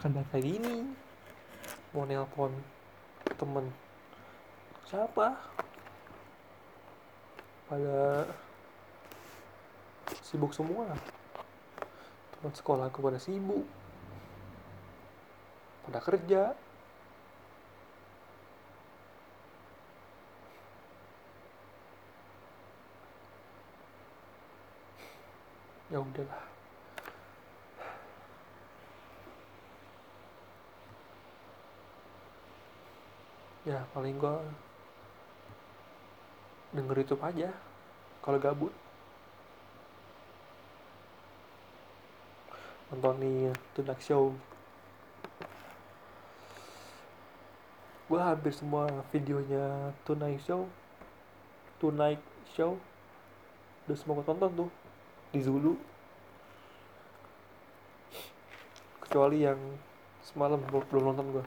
karena 0.00 0.24
kayak 0.32 0.44
gini. 0.48 0.88
Mau 1.92 2.08
nelpon 2.08 2.56
temen. 3.36 3.68
Siapa? 4.88 5.36
Pada 7.68 8.24
sibuk 10.24 10.56
semua. 10.56 10.96
Teman 12.40 12.56
sekolah 12.56 12.88
aku 12.88 13.04
pada 13.04 13.20
sibuk 13.20 13.68
pada 15.90 16.06
kerja. 16.06 16.54
Ya 25.90 25.98
udahlah. 25.98 26.46
Ya 33.66 33.82
paling 33.90 34.14
gue 34.14 34.36
denger 36.70 37.02
YouTube 37.02 37.26
aja 37.26 37.50
kalau 38.22 38.38
gabut. 38.38 38.70
Nonton 42.94 43.18
nih 43.18 43.50
Tonight 43.74 43.98
Show 44.06 44.38
gue 48.10 48.18
hampir 48.18 48.50
semua 48.50 48.90
videonya 49.14 49.94
Tonight 50.02 50.42
Show. 50.42 50.66
Tonight 51.78 52.18
Show. 52.58 52.74
Udah 53.86 53.94
semua 53.94 54.18
gue 54.18 54.26
tonton 54.26 54.50
tuh. 54.66 54.70
Di 55.30 55.38
Zulu. 55.38 55.78
Kecuali 59.06 59.46
yang 59.46 59.58
semalam 60.26 60.58
belum 60.66 61.14
nonton 61.14 61.26
gue 61.38 61.44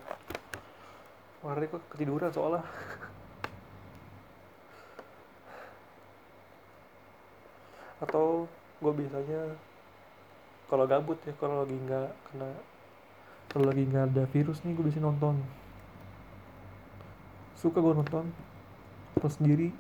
kemarin 1.44 1.68
kok 1.68 1.84
ketiduran 1.92 2.32
soalnya. 2.32 2.64
Atau 8.00 8.48
gue 8.80 8.92
biasanya 8.96 9.60
kalau 10.72 10.88
gabut 10.88 11.20
ya 11.28 11.36
kalau 11.36 11.68
lagi 11.68 11.76
nggak 11.76 12.10
kena 12.32 12.50
kalau 13.52 13.66
lagi 13.68 13.84
nggak 13.88 14.12
ada 14.12 14.24
virus 14.32 14.60
nih 14.64 14.76
gue 14.76 14.88
bisa 14.88 15.00
nonton 15.00 15.40
suka 17.64 17.80
gue 17.80 17.96
nonton. 17.96 18.28
Atau 19.16 19.32
sendiri. 19.32 19.72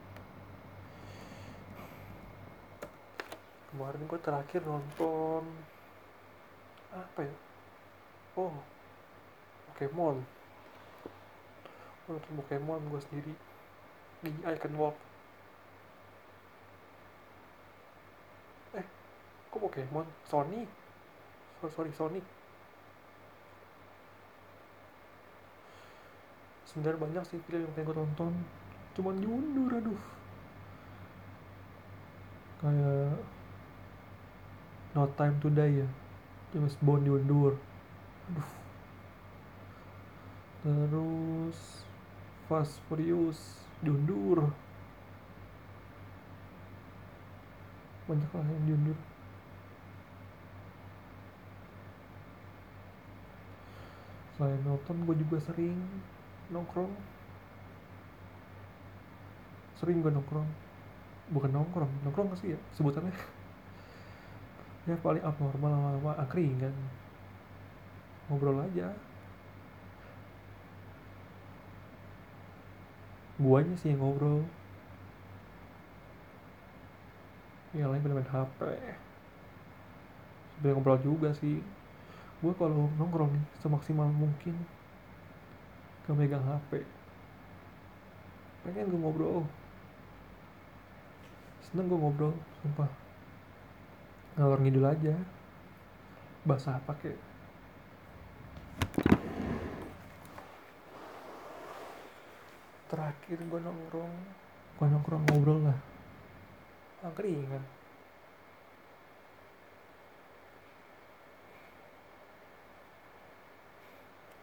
Kemarin 3.75 4.07
gue 4.07 4.19
terakhir 4.23 4.63
nonton 4.63 5.43
apa 6.95 7.19
ya? 7.27 7.35
Oh 8.39 8.55
Pokemon. 9.67 10.23
Nonton 12.07 12.31
Pokemon 12.39 12.79
gue 12.87 13.01
sendiri. 13.03 13.33
Di 14.23 14.31
Icon 14.31 14.79
Walk. 14.79 14.95
Eh 18.79 18.85
kok 19.51 19.59
Pokemon? 19.59 20.07
Sony? 20.31 20.63
Sorry 21.59 21.91
Sonic 21.91 22.23
sebenarnya 26.73 27.05
banyak 27.05 27.23
sih 27.29 27.37
film 27.45 27.69
yang 27.69 27.73
pengen 27.77 27.87
gue 27.93 27.97
tonton. 28.01 28.33
Cuman 28.97 29.15
diundur 29.21 29.71
aduh. 29.77 30.01
Kayak 32.65 33.21
No 34.97 35.05
Time 35.13 35.37
to 35.37 35.53
Die 35.53 35.85
ya. 35.85 35.87
James 36.49 36.73
Bond 36.81 37.05
diundur. 37.05 37.61
Aduh. 38.33 38.51
Terus 40.65 41.85
Fast 42.49 42.81
Furious 42.89 43.61
diundur. 43.85 44.49
Banyak 48.09 48.31
lah 48.33 48.45
yang 48.49 48.65
diundur. 48.65 48.97
Selain 54.33 54.57
nonton 54.65 54.97
gue 55.05 55.15
juga 55.21 55.37
sering 55.37 55.77
nongkrong. 56.53 56.93
Sering 59.81 59.99
gue 59.99 60.11
nongkrong. 60.13 60.47
Bukan 61.33 61.49
nongkrong 61.49 61.91
nongkrong 62.05 62.37
sih 62.37 62.53
ya 62.53 62.59
sebutannya. 62.77 63.13
Ya 64.83 64.99
paling 64.99 65.23
abnormal 65.23 65.71
lama-lama 65.71 66.11
angkringan. 66.19 66.75
Ngobrol 68.27 68.67
aja. 68.67 68.91
Guanya 73.39 73.79
sih 73.79 73.95
yang 73.95 74.03
ngobrol. 74.03 74.43
Yang 77.71 77.89
lain 77.95 78.03
pada 78.03 78.15
main 78.19 78.27
HP 78.27 78.59
sebenarnya 80.63 80.79
ngobrol 80.79 80.99
juga 81.03 81.29
sih. 81.35 81.59
Gue 82.39 82.55
kalau 82.55 82.87
nongkrong 82.95 83.35
nih 83.35 83.43
semaksimal 83.59 84.07
mungkin 84.07 84.55
gak 86.03 86.15
megang 86.19 86.43
HP 86.43 86.83
pengen 88.63 88.87
gue 88.87 88.99
ngobrol. 88.99 89.43
Seneng 91.67 91.91
gue 91.91 91.99
ngobrol 91.99 92.31
sumpah. 92.63 92.87
Ngalor 94.39 94.59
ngidul 94.63 94.87
aja. 94.87 95.15
Bahasa 96.47 96.79
apa 96.79 96.95
kek 96.99 97.15
terakhir 102.87 103.39
gue 103.39 103.59
nongkrong. 103.59 104.13
Gue 104.79 104.87
nongkrong 104.87 105.23
ngobrol 105.27 105.59
lah. 105.67 105.79
Angkringan 107.03 107.63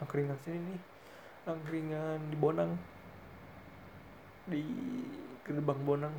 angkringan 0.00 0.40
sini 0.40 0.60
nih 0.64 0.99
angkringan 1.48 2.20
di 2.28 2.36
Bonang. 2.36 2.72
Di 4.50 4.60
gerbang 5.46 5.80
Bonang. 5.86 6.16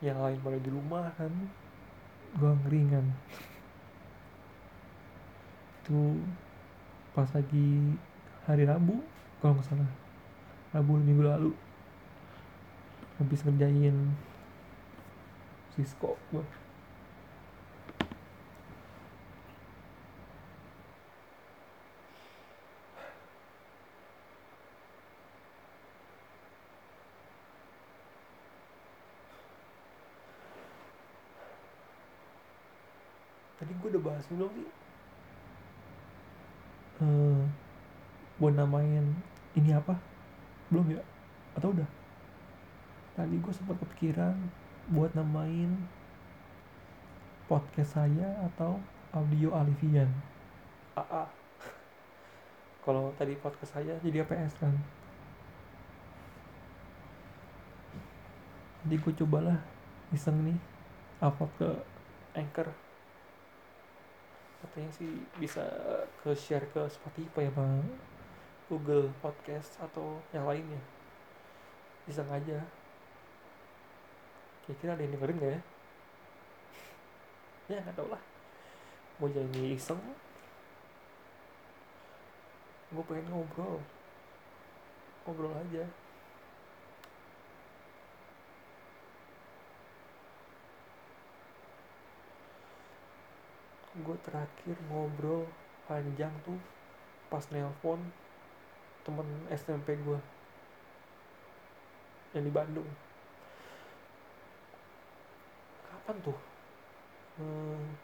Yang 0.00 0.18
lain 0.20 0.38
pada 0.40 0.58
di 0.60 0.70
rumah 0.72 1.06
kan. 1.20 1.32
Gue 2.36 2.48
angkringan. 2.48 3.06
Itu 5.84 6.16
pas 7.12 7.28
lagi 7.36 7.96
hari 8.48 8.64
Rabu 8.64 9.04
kalau 9.40 9.60
nggak 9.60 9.68
salah. 9.68 9.90
Rabu 10.72 10.96
minggu 10.96 11.24
lalu. 11.28 11.52
Habis 13.20 13.46
ngerjain 13.46 14.16
Cisco 15.74 16.18
gue 16.30 16.63
tadi 33.64 33.72
gue 33.80 33.88
udah 33.96 34.04
bahas 34.04 34.28
belum 34.28 34.52
sih? 34.52 34.68
Eh 37.00 37.40
buat 38.36 38.52
namain 38.52 39.16
ini 39.56 39.72
apa? 39.72 39.96
Belum 40.68 40.92
ya? 40.92 41.00
Atau 41.56 41.72
udah? 41.72 41.88
Tadi 43.16 43.40
gue 43.40 43.52
sempat 43.56 43.80
kepikiran 43.80 44.36
buat 44.92 45.16
namain 45.16 45.80
podcast 47.48 47.96
saya 47.96 48.36
atau 48.52 48.76
audio 49.16 49.56
Alivian. 49.56 50.12
AA 51.00 51.24
kalau 52.84 53.16
tadi 53.16 53.32
podcast 53.40 53.80
saya 53.80 53.96
jadi 54.04 54.28
APS 54.28 54.60
kan? 54.60 54.76
Jadi 58.84 59.00
gue 59.00 59.12
cobalah 59.24 59.56
iseng 60.12 60.36
nih 60.44 60.60
upload 61.24 61.48
ke 61.56 61.68
Anchor 62.36 62.83
katanya 64.64 64.90
sih 64.96 65.12
bisa 65.36 65.60
ke 66.24 66.32
share 66.32 66.64
ke 66.72 66.88
Spotify 66.88 67.52
sama 67.52 67.84
Google 68.72 69.12
Podcast 69.20 69.76
atau 69.76 70.24
yang 70.32 70.48
lainnya. 70.48 70.80
Iseng 72.08 72.28
aja. 72.32 72.64
Kira-kira 74.64 74.96
ada 74.96 75.04
yang 75.04 75.12
dengerin 75.12 75.40
gak 75.40 75.52
ya? 75.52 75.60
Ya 77.64 77.78
nggak 77.84 77.96
tau 77.96 78.08
lah. 78.08 78.22
Mau 79.20 79.28
jadi 79.28 79.76
iseng? 79.76 80.00
Gue 82.88 83.04
pengen 83.04 83.28
ngobrol. 83.28 83.80
Ngobrol 85.24 85.52
aja 85.56 85.84
gue 93.94 94.16
terakhir 94.26 94.76
ngobrol 94.90 95.46
panjang 95.86 96.34
tuh 96.42 96.58
pas 97.30 97.46
nelpon 97.54 98.02
temen 99.06 99.28
SMP 99.54 99.94
gue 100.00 100.18
yang 102.34 102.42
di 102.42 102.50
Bandung. 102.50 102.88
Kapan 105.86 106.16
tuh? 106.26 106.38
Hmm, 107.38 107.94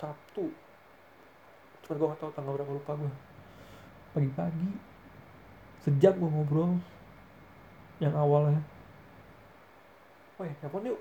Sabtu. 0.00 0.48
Cuma 1.84 1.92
gue 2.00 2.10
gak 2.16 2.20
tau 2.24 2.32
tanggal 2.32 2.56
berapa 2.56 2.72
lupa 2.72 2.96
gue 2.96 3.12
pagi-pagi 4.14 4.70
sejak 5.82 6.14
gue 6.16 6.30
ngobrol 6.30 6.78
yang 7.98 8.14
awalnya. 8.14 8.62
Woi, 10.38 10.54
nelfon 10.62 10.86
yuk 10.86 10.98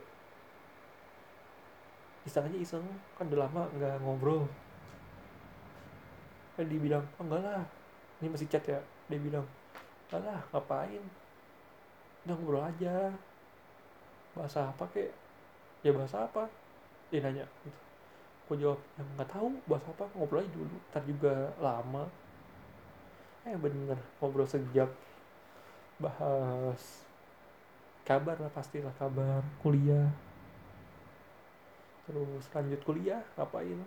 iseng 2.24 2.48
aja 2.48 2.58
iseng 2.60 2.86
kan 3.20 3.28
udah 3.28 3.48
lama 3.48 3.68
nggak 3.76 4.00
ngobrol. 4.04 4.48
Kan 6.56 6.66
dibilang 6.70 7.04
oh, 7.20 7.24
enggak 7.28 7.42
lah. 7.44 7.64
Ini 8.22 8.28
masih 8.32 8.48
chat 8.48 8.64
ya? 8.64 8.80
Dia 9.12 9.20
bilang 9.20 9.46
enggak 10.08 10.22
lah 10.24 10.40
ngapain? 10.56 11.04
Udah 12.24 12.36
ngobrol 12.40 12.64
aja. 12.64 13.12
Bahasa 14.34 14.72
apa 14.72 14.84
kek? 14.96 15.12
Ya 15.84 15.92
bahasa 15.92 16.24
apa? 16.24 16.48
Dia 17.12 17.22
nanya 17.24 17.46
gitu. 17.68 17.80
Aku 18.44 18.60
jawab 18.60 18.80
yang 19.00 19.08
nggak 19.20 19.30
tahu 19.32 19.48
bahasa 19.68 19.88
apa 19.92 20.06
ngobrol 20.16 20.44
aja 20.44 20.52
dulu. 20.52 20.78
Ntar 20.92 21.04
juga 21.04 21.34
lama. 21.60 22.04
Eh 23.44 23.56
bener 23.60 24.00
ngobrol 24.24 24.48
sejam 24.48 24.88
bahas 26.02 27.06
kabar 28.04 28.36
lah 28.36 28.52
pastilah 28.52 28.92
kabar 29.00 29.40
kuliah 29.64 30.12
terus 32.04 32.44
lanjut 32.52 32.82
kuliah 32.84 33.24
ngapain? 33.40 33.80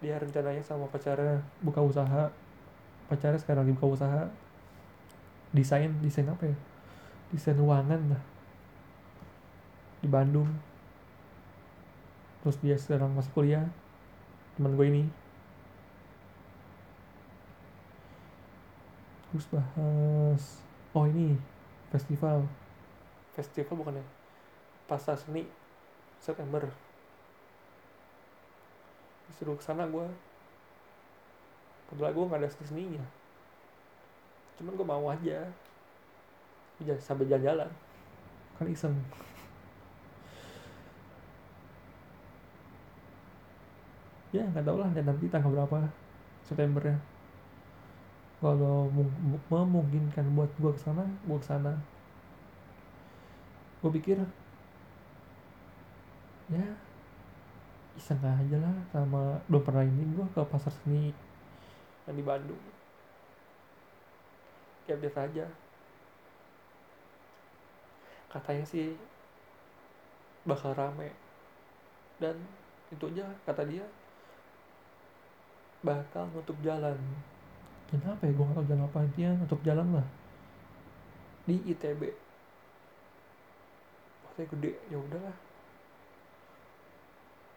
Dia 0.00 0.16
rencananya 0.16 0.64
sama 0.64 0.88
pacarnya. 0.88 1.44
Buka 1.60 1.84
usaha. 1.84 2.32
Pacarnya 3.12 3.36
sekarang 3.36 3.68
lagi 3.68 3.76
buka 3.76 4.00
usaha. 4.00 4.22
Desain 5.52 5.92
desain 6.00 6.24
apa 6.24 6.48
ya? 6.48 6.56
Desain 7.28 7.58
ruangan 7.60 8.00
lah. 8.16 8.22
Di 10.00 10.08
Bandung. 10.08 10.48
Terus 12.40 12.56
dia 12.64 12.76
sekarang 12.80 13.12
masuk 13.12 13.36
kuliah. 13.36 13.68
Teman 14.56 14.72
gue 14.72 14.86
ini. 14.88 15.04
Terus 19.28 19.46
bahas 19.52 20.42
oh 20.96 21.04
ini. 21.04 21.36
Festival. 21.92 22.48
Festival 23.36 23.76
bukan 23.76 24.00
ya 24.00 24.19
pasar 24.90 25.14
seni 25.14 25.46
September. 26.18 26.66
Disuruh 29.30 29.54
ke 29.54 29.62
sana 29.62 29.86
gue 29.86 30.06
kebetulan 31.86 32.10
gue 32.10 32.26
nggak 32.26 32.40
ada 32.42 32.50
seni 32.50 32.66
seninya. 32.66 33.04
Cuman 34.58 34.74
gue 34.74 34.86
mau 34.86 35.06
aja. 35.06 35.46
Sambil 36.98 37.30
jalan-jalan. 37.30 37.70
Kan 38.58 38.66
iseng. 38.66 38.98
Ya 44.34 44.42
nggak 44.50 44.66
tau 44.66 44.82
lah 44.82 44.90
nanti 44.90 45.30
tanggal 45.30 45.54
berapa 45.54 45.86
September 46.42 46.82
ya 46.82 46.98
kalau 48.40 48.88
memungkinkan 49.52 50.32
buat 50.32 50.48
gue 50.56 50.72
ke 50.72 50.80
sana 50.80 51.04
gue 51.28 51.36
ke 51.36 51.44
sana 51.44 51.76
gue 53.84 53.90
pikir 54.00 54.16
ya 56.50 56.66
iseng 57.94 58.18
aja 58.22 58.56
lah 58.58 58.74
sama 58.90 59.38
belum 59.46 59.62
pernah 59.62 59.84
ini 59.86 60.02
gue 60.14 60.26
ke 60.34 60.40
pasar 60.46 60.72
seni 60.72 61.14
yang 62.10 62.16
di 62.18 62.24
Bandung. 62.26 62.64
Kayak 64.82 65.00
biasa 65.06 65.18
aja. 65.30 65.46
Katanya 68.26 68.64
sih 68.66 68.98
bakal 70.42 70.74
rame. 70.74 71.14
Dan 72.18 72.34
itu 72.90 73.04
aja 73.14 73.30
kata 73.46 73.62
dia 73.68 73.86
bakal 75.86 76.26
nutup 76.34 76.58
jalan. 76.66 76.98
Kenapa 77.86 78.26
ya? 78.26 78.34
Gue 78.34 78.46
gak 78.50 78.56
tau 78.58 78.66
jalan 78.66 78.84
apa. 78.90 78.98
Intinya 79.06 79.30
nutup 79.38 79.60
jalan 79.62 79.88
lah. 79.94 80.06
Di 81.46 81.62
ITB 81.62 82.02
Pasti 84.26 84.42
gede. 84.50 84.72
Ya 84.90 84.98
udahlah 84.98 85.49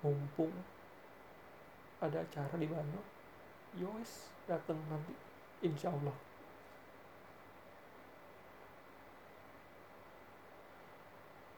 mumpung 0.04 0.52
ada 2.04 2.20
acara 2.20 2.56
di 2.60 2.68
Bandung 2.68 3.08
yowes 3.80 4.28
datang 4.46 4.76
nanti 4.92 5.16
insya 5.64 5.90
Allah 5.90 6.14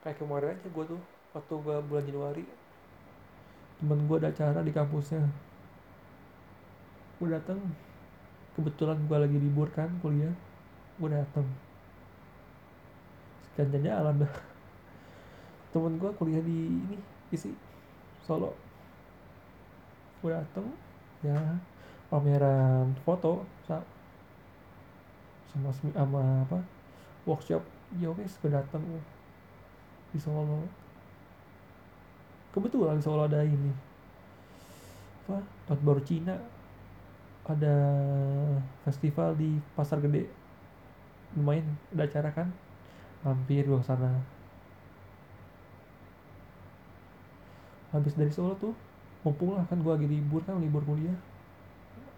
kayak 0.06 0.22
kemarin 0.22 0.54
aja 0.54 0.70
gue 0.70 0.86
tuh 0.86 1.02
waktu 1.34 1.54
gue 1.58 1.76
bulan 1.90 2.06
Januari 2.06 2.46
temen 3.82 4.08
gue 4.08 4.18
ada 4.24 4.32
acara 4.32 4.64
di 4.64 4.72
kampusnya. 4.72 5.20
Gue 7.20 7.28
datang 7.28 7.60
kebetulan 8.56 8.96
gue 9.04 9.18
lagi 9.20 9.36
libur 9.36 9.68
kan 9.76 9.92
kuliah 10.00 10.32
gue 10.96 11.10
datang 11.12 11.44
alam 13.60 14.16
dah 14.24 14.34
temen 15.76 16.00
gue 16.00 16.12
kuliah 16.16 16.40
di 16.40 16.72
ini 16.72 16.98
isi 17.36 17.52
Solo. 18.26 18.50
Gue 20.20 20.34
dateng 20.34 20.66
ya 21.22 21.38
pameran 22.10 22.98
foto 23.06 23.46
sama 23.70 25.70
sama 25.94 26.42
apa 26.42 26.60
workshop. 27.30 27.62
Ya 28.02 28.10
gue 28.10 28.50
dateng 28.50 28.82
di 30.10 30.18
Solo. 30.18 30.66
Kebetulan 32.50 32.98
Solo 32.98 33.30
ada 33.30 33.46
ini. 33.46 33.70
Apa? 35.26 35.38
Tahun 35.70 35.82
baru 35.86 36.02
Cina. 36.02 36.36
Ada 37.46 37.78
festival 38.90 39.38
di 39.38 39.62
pasar 39.78 40.02
gede. 40.02 40.26
Lumayan 41.38 41.78
ada 41.94 42.10
acara 42.10 42.34
kan? 42.34 42.50
Hampir 43.22 43.70
gue 43.70 43.86
sana 43.86 44.35
habis 47.94 48.14
dari 48.18 48.32
Solo 48.34 48.58
tuh 48.58 48.74
mumpung 49.26 49.58
lah 49.58 49.66
kan 49.66 49.82
gue 49.82 49.92
lagi 49.92 50.08
libur 50.10 50.42
kan 50.46 50.58
libur 50.62 50.86
kuliah. 50.86 51.18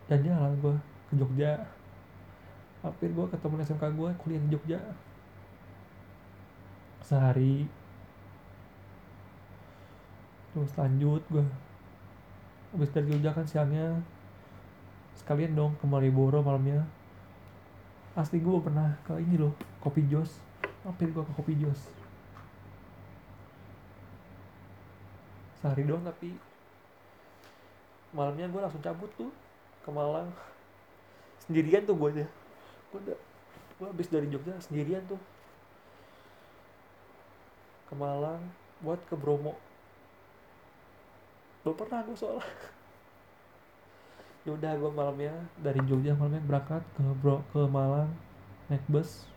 Dan 0.08 0.24
jalan 0.24 0.56
gue 0.60 0.76
ke 1.12 1.14
Jogja. 1.20 1.68
Hampir 2.84 3.12
gue 3.12 3.26
ketemu 3.28 3.54
SMK 3.64 3.84
gue 3.96 4.10
kuliah 4.24 4.42
di 4.44 4.50
Jogja. 4.52 4.80
Sehari. 7.04 7.68
Terus 10.52 10.72
lanjut 10.76 11.24
gue 11.32 11.46
habis 12.76 12.92
dari 12.92 13.08
Jogja 13.12 13.32
kan 13.32 13.48
siangnya 13.48 14.00
sekalian 15.16 15.56
dong 15.56 15.76
ke 15.80 15.86
Malioboro 15.88 16.44
malamnya. 16.44 16.84
Asli 18.18 18.42
gue 18.42 18.58
pernah 18.64 18.98
ke 19.06 19.14
ini 19.22 19.38
loh 19.38 19.54
kopi 19.78 20.04
jos 20.10 20.42
hampir 20.82 21.12
gue 21.12 21.22
ke 21.22 21.34
kopi 21.38 21.54
jos 21.60 22.07
sehari 25.58 25.84
doang 25.84 26.06
tapi 26.06 26.38
malamnya 28.14 28.48
gue 28.48 28.62
langsung 28.62 28.84
cabut 28.84 29.10
tuh 29.18 29.32
ke 29.84 29.90
Malang. 29.90 30.30
Sendirian 31.48 31.84
tuh 31.88 31.96
gue 31.96 32.10
aja 32.18 32.28
gue 32.88 33.00
udah 33.04 33.20
gue 33.78 33.88
habis 33.88 34.08
dari 34.10 34.28
Jogja 34.30 34.58
sendirian 34.62 35.04
tuh. 35.10 35.20
Ke 37.88 37.94
Malang 37.96 38.42
buat 38.84 39.02
ke 39.10 39.16
Bromo. 39.18 39.58
Belum 41.64 41.76
pernah 41.76 42.04
gue 42.06 42.18
soalnya 42.18 42.46
ya 44.48 44.56
udah 44.56 44.80
gue 44.80 44.92
malamnya 44.96 45.36
dari 45.60 45.84
Jogja 45.84 46.16
malamnya 46.16 46.40
berangkat 46.48 46.80
ke 46.96 47.04
Bro 47.20 47.44
ke 47.52 47.68
Malang 47.68 48.08
naik 48.72 48.84
bus. 48.88 49.28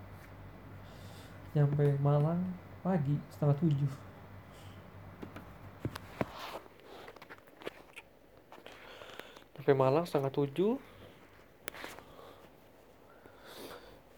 Nyampe 1.51 1.99
Malang 1.99 2.39
pagi 2.87 3.19
setengah 3.35 3.59
tujuh 3.59 4.10
sampai 9.61 9.77
Malang 9.77 10.09
setengah 10.09 10.33
tujuh. 10.33 10.81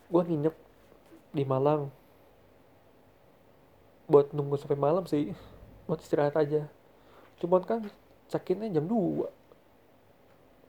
Gue 0.06 0.22
nginep 0.22 0.54
di 1.34 1.42
Malang. 1.42 1.90
Buat 4.06 4.30
nunggu 4.30 4.54
sampai 4.54 4.78
malam 4.78 5.02
sih 5.10 5.34
buat 5.90 5.98
istirahat 5.98 6.38
aja. 6.38 6.70
Cuman 7.42 7.66
kan 7.66 7.82
check-innya 8.30 8.70
jam 8.70 8.86
2 8.86 9.42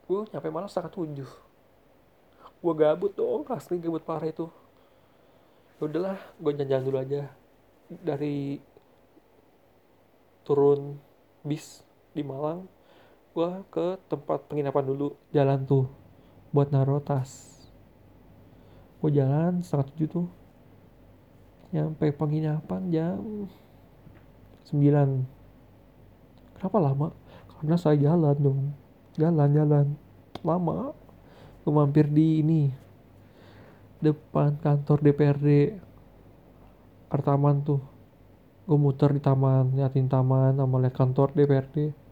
gue 0.04 0.20
nyampe 0.34 0.50
Malang 0.50 0.66
setengah 0.66 0.90
tujuh. 0.90 1.30
Gue 2.58 2.74
gabut 2.74 3.14
dong 3.14 3.46
asli 3.54 3.78
gabut 3.78 4.02
parah 4.02 4.26
itu. 4.26 4.50
Ya 5.78 5.86
udahlah 5.86 6.18
gue 6.42 6.50
jalan-jalan 6.50 6.86
dulu 6.90 6.98
aja. 6.98 7.22
Dari 7.94 8.58
turun 10.42 10.98
bis 11.46 11.86
di 12.18 12.26
Malang 12.26 12.73
gue 13.34 13.50
ke 13.74 13.98
tempat 14.14 14.46
penginapan 14.46 14.86
dulu. 14.86 15.18
Jalan 15.34 15.66
tuh 15.66 15.90
buat 16.54 16.70
naruh 16.70 17.02
tas. 17.02 17.50
Gue 19.02 19.10
jalan 19.10 19.66
setengah 19.66 19.90
tujuh 19.90 20.10
tuh. 20.22 20.28
Nyampe 21.74 22.14
penginapan 22.14 22.94
jam 22.94 23.50
9 24.70 25.26
kenapa 26.62 26.78
lama? 26.78 27.08
Karena 27.58 27.76
saya 27.76 27.98
jalan 27.98 28.38
dong. 28.38 28.62
Jalan-jalan 29.18 29.98
lama. 30.46 30.94
Gue 31.66 31.74
mampir 31.74 32.06
di 32.14 32.46
ini 32.46 32.70
depan 33.98 34.62
kantor 34.62 35.02
DPRD 35.02 35.74
Artaman 37.10 37.66
tuh. 37.66 37.82
Gue 38.70 38.78
muter 38.78 39.10
di 39.10 39.22
taman 39.26 39.74
liatin 39.74 40.06
taman 40.06 40.54
sama 40.54 40.78
liat 40.78 40.94
kantor 40.94 41.34
DPRD 41.34 42.03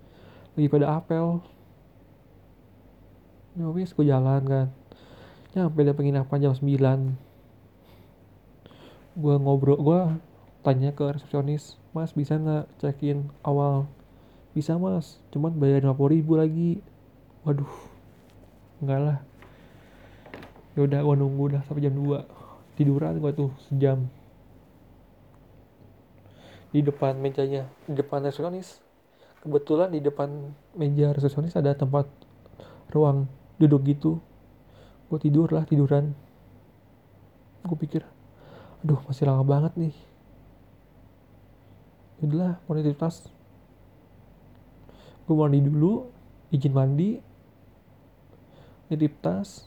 lagi 0.56 0.68
pada 0.68 1.00
apel. 1.00 1.40
Ya 3.56 3.68
wis 3.72 3.92
gue 3.96 4.08
jalan 4.08 4.44
kan. 4.48 4.68
Nyampe 5.52 5.84
dari 5.84 5.96
penginapan 5.96 6.40
jam 6.40 6.56
9 6.56 7.32
gue 9.12 9.36
ngobrol 9.44 9.76
gue 9.76 10.02
tanya 10.64 10.96
ke 10.96 11.04
resepsionis 11.04 11.76
mas 11.92 12.16
bisa 12.16 12.40
nggak 12.40 12.64
check 12.80 13.04
in 13.04 13.28
awal? 13.44 13.88
Bisa 14.56 14.80
mas. 14.80 15.20
Cuman 15.32 15.56
bayar 15.56 15.84
50 15.84 16.16
ribu 16.16 16.40
lagi. 16.40 16.80
Waduh 17.44 17.72
enggak 18.82 19.00
lah. 19.00 19.18
Ya 20.76 20.88
udah 20.88 21.00
gue 21.04 21.16
nunggu 21.20 21.46
dah 21.60 21.62
sampai 21.68 21.84
jam 21.84 21.96
2 21.96 22.24
tiduran 22.80 23.20
gue 23.20 23.32
tuh 23.36 23.52
sejam. 23.68 24.08
Di 26.72 26.80
depan 26.80 27.20
mejanya 27.20 27.68
di 27.84 28.00
depan 28.00 28.24
resepsionis 28.24 28.81
kebetulan 29.42 29.90
di 29.90 30.00
depan 30.00 30.54
meja 30.78 31.10
resepsionis 31.12 31.58
ada 31.58 31.74
tempat 31.74 32.06
ruang 32.94 33.26
duduk 33.58 33.82
gitu. 33.90 34.22
Gue 35.10 35.20
tidur 35.20 35.50
lah 35.50 35.66
tiduran. 35.66 36.14
Gue 37.66 37.78
pikir 37.78 38.06
aduh 38.82 39.02
masih 39.06 39.26
lama 39.30 39.44
banget 39.46 39.74
nih. 39.78 39.96
Udahlah 42.22 42.62
mau 42.66 42.78
nitip 42.78 42.98
tas. 43.02 43.26
Gue 45.26 45.36
mandi 45.38 45.60
dulu 45.62 46.06
izin 46.54 46.74
mandi 46.74 47.18
nitip 48.94 49.18
tas. 49.26 49.66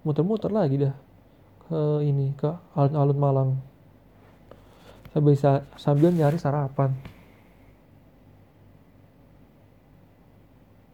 Muter-muter 0.00 0.48
lagi 0.48 0.80
dah 0.80 0.96
ke 1.68 2.00
ini 2.08 2.32
ke 2.32 2.48
alun-alun 2.72 3.20
Malang. 3.20 3.50
Saya 5.12 5.20
bisa 5.20 5.50
sambil 5.76 6.08
nyari 6.16 6.40
sarapan 6.40 6.96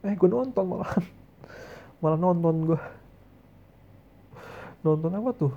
eh 0.06 0.14
gue 0.14 0.28
nonton 0.30 0.64
malah. 0.64 0.94
Malah 2.00 2.18
nonton 2.20 2.54
gue 2.70 2.80
nonton 4.86 5.10
apa 5.10 5.30
tuh? 5.34 5.54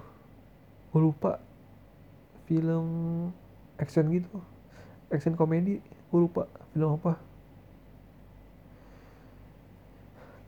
Gue 0.89 1.01
lupa. 1.05 1.38
Film 2.49 2.85
action 3.77 4.09
gitu. 4.09 4.41
Action 5.13 5.38
komedi 5.38 5.77
gue 5.83 6.19
lupa. 6.19 6.49
Film 6.73 6.97
apa? 6.97 7.13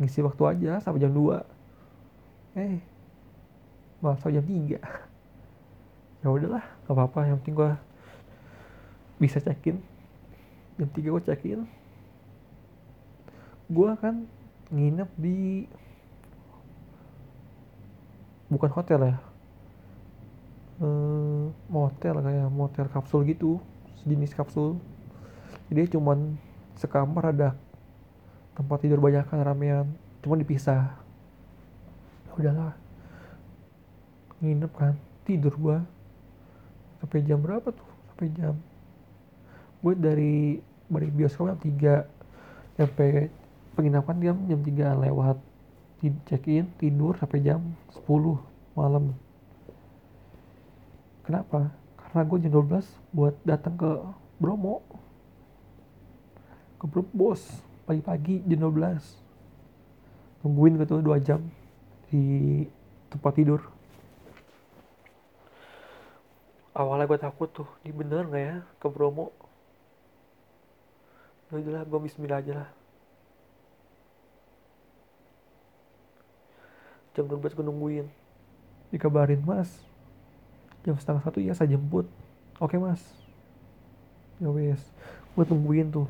Ngisi 0.01 0.25
waktu 0.25 0.43
aja 0.49 0.81
sampai 0.81 0.97
jam 0.97 1.13
2 1.13 2.57
eh 2.57 2.83
malah 4.01 4.17
sampai 4.17 4.41
jam 4.41 4.47
3 4.49 4.81
ya 6.25 6.27
udahlah 6.27 6.65
gak 6.89 6.95
apa-apa. 6.97 7.29
Yang 7.29 7.37
penting 7.45 7.55
gue 7.61 7.71
bisa 9.21 9.37
check 9.37 9.61
in. 9.69 9.77
Jam 10.81 10.89
3 10.89 11.05
gue 11.05 11.21
check 11.21 11.45
in 11.45 11.69
gue 13.71 13.89
kan 14.03 14.27
nginep 14.71 15.09
di 15.15 15.65
bukan 18.51 18.71
hotel 18.75 18.99
ya 19.07 19.17
eh, 20.83 21.45
motel 21.71 22.15
kayak 22.19 22.49
motel 22.51 22.85
kapsul 22.91 23.23
gitu 23.23 23.63
sejenis 24.03 24.35
kapsul. 24.35 24.81
Jadi 25.71 25.95
cuman 25.95 26.35
sekamar 26.75 27.31
ada 27.31 27.55
tempat 28.57 28.83
tidur 28.83 28.99
banyak 28.99 29.23
kan 29.29 29.39
ramean 29.39 29.87
cuman 30.19 30.43
dipisah. 30.43 30.91
Ya 32.27 32.31
udahlah 32.35 32.73
nginep 34.43 34.71
kan 34.75 34.93
tidur 35.23 35.53
gua. 35.55 35.77
Sampai 36.99 37.23
jam 37.23 37.39
berapa 37.39 37.71
tuh? 37.71 37.89
Sampai 38.11 38.27
jam 38.35 38.57
gue 39.81 39.93
dari 39.97 40.61
dari 40.85 41.09
bioskop 41.09 41.57
jam 41.57 42.05
3 42.77 42.77
sampai 42.77 43.33
penginapan 43.75 44.15
jam 44.19 44.37
jam 44.47 44.59
3 44.59 45.03
lewat 45.07 45.37
check 46.27 46.49
in 46.49 46.65
tidur 46.81 47.13
sampai 47.13 47.45
jam 47.45 47.61
10 47.93 48.09
malam. 48.73 49.13
Kenapa? 51.21 51.69
Karena 51.95 52.21
gue 52.25 52.37
jam 52.41 52.53
12 52.65 52.81
buat 53.13 53.35
datang 53.45 53.77
ke 53.77 53.91
Bromo. 54.41 54.81
Ke 56.81 56.89
bos 57.13 57.45
pagi-pagi 57.85 58.41
jam 58.49 58.65
12 58.65 59.21
nungguin 60.41 60.81
gitu 60.81 61.05
2 61.05 61.21
jam 61.21 61.39
di 62.09 62.65
tempat 63.13 63.33
tidur. 63.37 63.61
Awalnya 66.73 67.05
gue 67.05 67.19
takut 67.21 67.49
tuh 67.53 67.69
di 67.85 67.93
bener 67.93 68.25
nggak 68.25 68.43
ya 68.43 68.57
ke 68.81 68.87
Bromo? 68.89 69.29
Ya 71.53 71.61
udahlah 71.61 71.83
gue 71.85 71.99
Bismillah 72.09 72.41
aja 72.41 72.53
lah 72.65 72.80
jam 77.15 77.27
12 77.27 77.55
gue 77.55 77.65
nungguin. 77.65 78.07
Dikabarin 78.91 79.39
mas 79.43 79.71
jam 80.81 80.97
setengah 80.97 81.23
satu 81.23 81.39
ya 81.39 81.53
saya 81.53 81.71
jemput. 81.75 82.07
Oke 82.59 82.75
mas. 82.79 83.01
Ya 84.41 84.49
wes 84.49 84.81
gue 85.35 85.45
tungguin 85.45 85.91
tuh. 85.91 86.07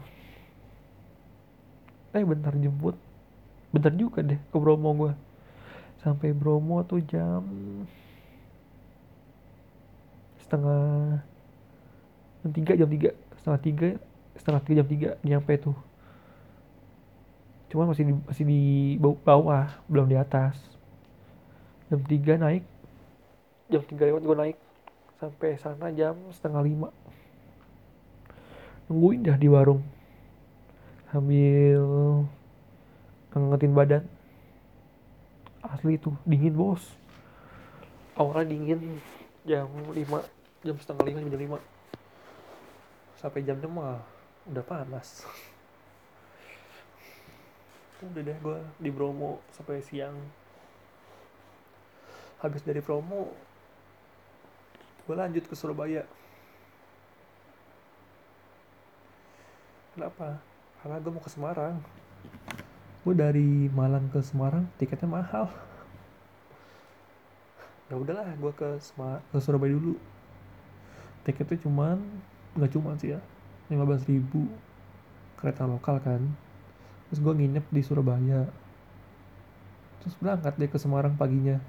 Eh 2.14 2.24
bentar 2.26 2.54
jemput. 2.56 2.98
Bentar 3.72 3.94
juga 3.96 4.20
deh 4.22 4.40
ke 4.40 4.58
Bromo 4.58 4.92
gue 4.96 5.14
sampai 6.02 6.34
Bromo 6.34 6.82
tuh 6.82 6.98
jam 7.06 7.46
setengah 10.42 11.22
jam 12.44 12.52
tiga 12.52 12.74
jam 12.78 12.90
tiga. 12.90 13.10
Setengah 13.42 13.62
tiga 13.62 13.90
setengah 14.38 14.62
tiga 14.64 14.76
jam 14.82 14.88
tiga 14.90 15.10
nyampe 15.24 15.54
tuh. 15.58 15.78
Cuman 17.72 17.88
masih 17.88 18.04
di, 18.04 18.14
masih 18.28 18.44
di 18.44 18.62
bawah 19.00 19.72
belum 19.88 20.12
di 20.12 20.20
atas 20.20 20.60
jam 21.92 22.00
3 22.08 22.40
naik. 22.40 22.64
Jam 23.68 23.84
3 23.84 24.00
lewat 24.00 24.24
gue 24.24 24.38
naik. 24.40 24.58
Sampai 25.20 25.60
sana 25.60 25.92
jam 25.92 26.16
setengah 26.32 26.64
lima. 26.64 26.88
Nungguin 28.88 29.28
dah 29.28 29.36
di 29.36 29.52
warung. 29.52 29.84
Sambil 31.12 31.84
ngangetin 33.36 33.76
badan. 33.76 34.04
Asli 35.60 36.00
tuh 36.00 36.16
dingin 36.24 36.56
bos. 36.56 36.96
Awalnya 38.16 38.56
dingin. 38.56 39.04
Jam 39.44 39.68
5 39.68 39.92
jam 40.62 40.78
setengah 40.78 41.10
lima 41.10 41.20
jam 41.28 41.58
5 41.58 43.18
sampai 43.18 43.42
jam 43.42 43.58
6 43.60 43.68
mah 43.68 44.00
udah 44.48 44.64
panas. 44.64 45.26
Udah 48.02 48.26
deh 48.26 48.34
gue 48.34 48.58
di 48.82 48.90
Bromo 48.90 49.46
sampai 49.54 49.78
siang 49.86 50.18
habis 52.42 52.66
dari 52.66 52.82
Bromo 52.82 53.30
gue 55.06 55.16
lanjut 55.18 55.46
ke 55.46 55.56
Surabaya. 55.58 56.06
Kenapa? 59.94 60.40
Karena 60.82 60.98
gue 61.04 61.12
mau 61.12 61.22
ke 61.22 61.28
Semarang. 61.28 61.76
Gue 63.02 63.14
dari 63.18 63.68
Malang 63.74 64.08
ke 64.14 64.22
Semarang 64.24 64.66
tiketnya 64.78 65.10
mahal. 65.10 65.50
Ya 67.92 68.00
udahlah 68.00 68.30
gue 68.30 68.54
ke 68.56 68.80
ke 68.80 69.38
Surabaya 69.42 69.74
dulu. 69.74 70.00
Tiketnya 71.28 71.60
cuman 71.66 72.00
nggak 72.56 72.72
cuman 72.72 72.96
sih 72.98 73.14
ya 73.18 73.20
15 73.68 74.10
ribu 74.10 74.48
kereta 75.38 75.68
lokal 75.68 76.00
kan. 76.00 76.24
Terus 77.10 77.20
gue 77.20 77.34
nginep 77.36 77.66
di 77.68 77.82
Surabaya. 77.84 78.48
Terus 80.02 80.16
berangkat 80.18 80.56
deh 80.56 80.72
ke 80.72 80.80
Semarang 80.80 81.20
paginya 81.20 81.60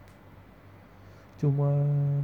cuman 1.43 2.23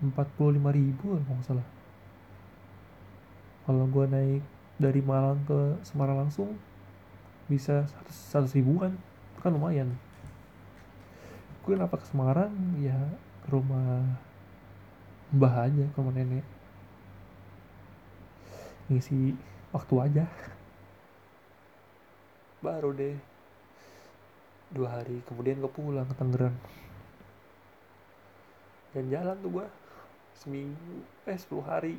45 0.00 0.72
ribu 0.72 1.20
kalau 1.20 1.22
nggak 1.28 1.44
salah. 1.44 1.68
Kalau 3.68 3.84
gue 3.84 4.04
naik 4.08 4.42
dari 4.80 5.04
Malang 5.04 5.44
ke 5.44 5.76
Semarang 5.84 6.24
langsung 6.24 6.56
bisa 7.44 7.84
100 8.32 8.56
ribuan. 8.56 8.96
Kan 9.44 9.52
lumayan. 9.52 9.92
Gue 11.60 11.76
kenapa 11.76 12.00
ke 12.00 12.08
Semarang? 12.08 12.56
Ya 12.80 12.96
ke 13.44 13.52
rumah 13.52 14.16
mbah 15.28 15.68
aja 15.68 15.84
ke 15.92 15.96
rumah 16.00 16.16
nenek. 16.16 16.46
Ngisi 18.88 19.36
waktu 19.76 19.94
aja. 20.00 20.24
Baru 22.64 22.96
deh 22.96 23.27
dua 24.68 25.00
hari 25.00 25.24
kemudian 25.24 25.60
gue 25.64 25.72
pulang 25.72 26.04
ke 26.04 26.14
Tangerang. 26.16 26.56
Dan 28.92 29.08
jalan 29.12 29.36
tuh 29.40 29.50
gue 29.60 29.66
seminggu 30.36 31.04
eh 31.28 31.38
10 31.38 31.64
hari. 31.64 31.96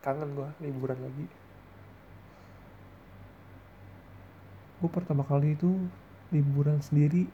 Kangen 0.00 0.32
gue 0.32 0.48
liburan 0.64 0.98
lagi. 0.98 1.26
Gue 4.80 4.90
pertama 4.90 5.22
kali 5.28 5.54
itu 5.54 5.76
liburan 6.32 6.80
sendiri 6.80 7.28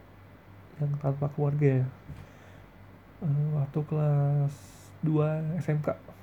yang 0.82 0.90
tanpa 0.98 1.30
keluarga 1.30 1.84
ya. 1.84 1.86
Uh, 3.22 3.56
waktu 3.56 3.80
kelas 3.86 4.54
2 5.00 5.62
SMK 5.62 6.15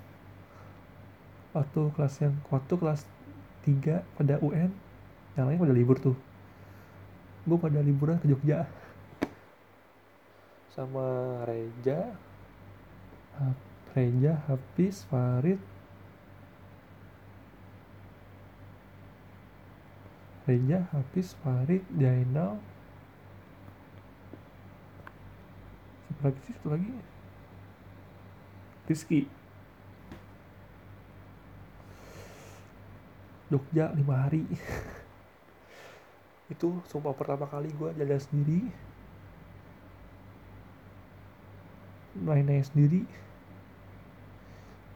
waktu 1.53 1.81
kelas 1.93 2.13
yang 2.19 2.33
waktu 2.49 2.73
kelas 2.73 3.05
3 3.63 4.01
pada 4.17 4.35
UN 4.41 4.73
yang 5.37 5.45
lain 5.49 5.61
pada 5.61 5.73
libur 5.73 5.97
tuh. 6.01 6.17
Gue 7.45 7.57
pada 7.61 7.79
liburan 7.79 8.17
ke 8.17 8.27
Jogja. 8.27 8.65
Sama 10.73 11.39
Reja. 11.45 12.17
Reja, 13.93 14.41
Hafiz, 14.49 15.05
Farid, 15.05 15.61
Reja, 20.49 20.89
Hafiz, 20.89 21.37
Farid, 21.45 21.85
Jainal. 21.93 22.57
Siapa 26.09 26.21
lagi 26.25 26.41
satu 26.41 26.67
lagi. 26.73 26.93
Rizky 28.89 29.29
Jogja 33.53 33.93
lima 33.93 34.25
hari. 34.25 34.49
Itu 36.53 36.81
sumpah 36.89 37.13
pertama 37.13 37.45
kali 37.45 37.69
gue 37.69 37.89
jalan 37.93 38.17
sendiri. 38.17 38.65
Main-main 42.17 42.65
sendiri. 42.65 43.05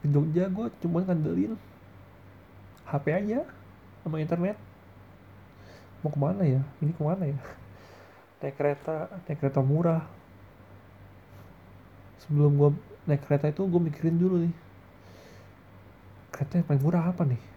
Di 0.02 0.10
Jogja 0.10 0.50
gue 0.50 0.68
cuma 0.82 1.06
ngandelin 1.06 1.54
HP 2.90 3.06
aja 3.14 3.46
sama 4.02 4.18
internet. 4.18 4.58
Mau 6.02 6.10
ke 6.10 6.18
mana 6.18 6.42
ya? 6.42 6.62
Ini 6.82 6.98
ke 6.98 7.04
mana 7.06 7.30
ya? 7.30 7.38
Naik 8.42 8.58
kereta 8.58 9.06
naik 9.30 9.38
kereta 9.38 9.62
murah. 9.62 10.02
Sebelum 12.26 12.58
gue 12.58 12.70
naik 13.06 13.22
kereta 13.22 13.54
itu 13.54 13.70
gue 13.70 13.82
mikirin 13.82 14.18
dulu 14.18 14.50
nih. 14.50 14.56
Kereta 16.34 16.58
yang 16.58 16.66
paling 16.66 16.82
murah 16.82 17.06
apa 17.06 17.22
nih 17.22 17.57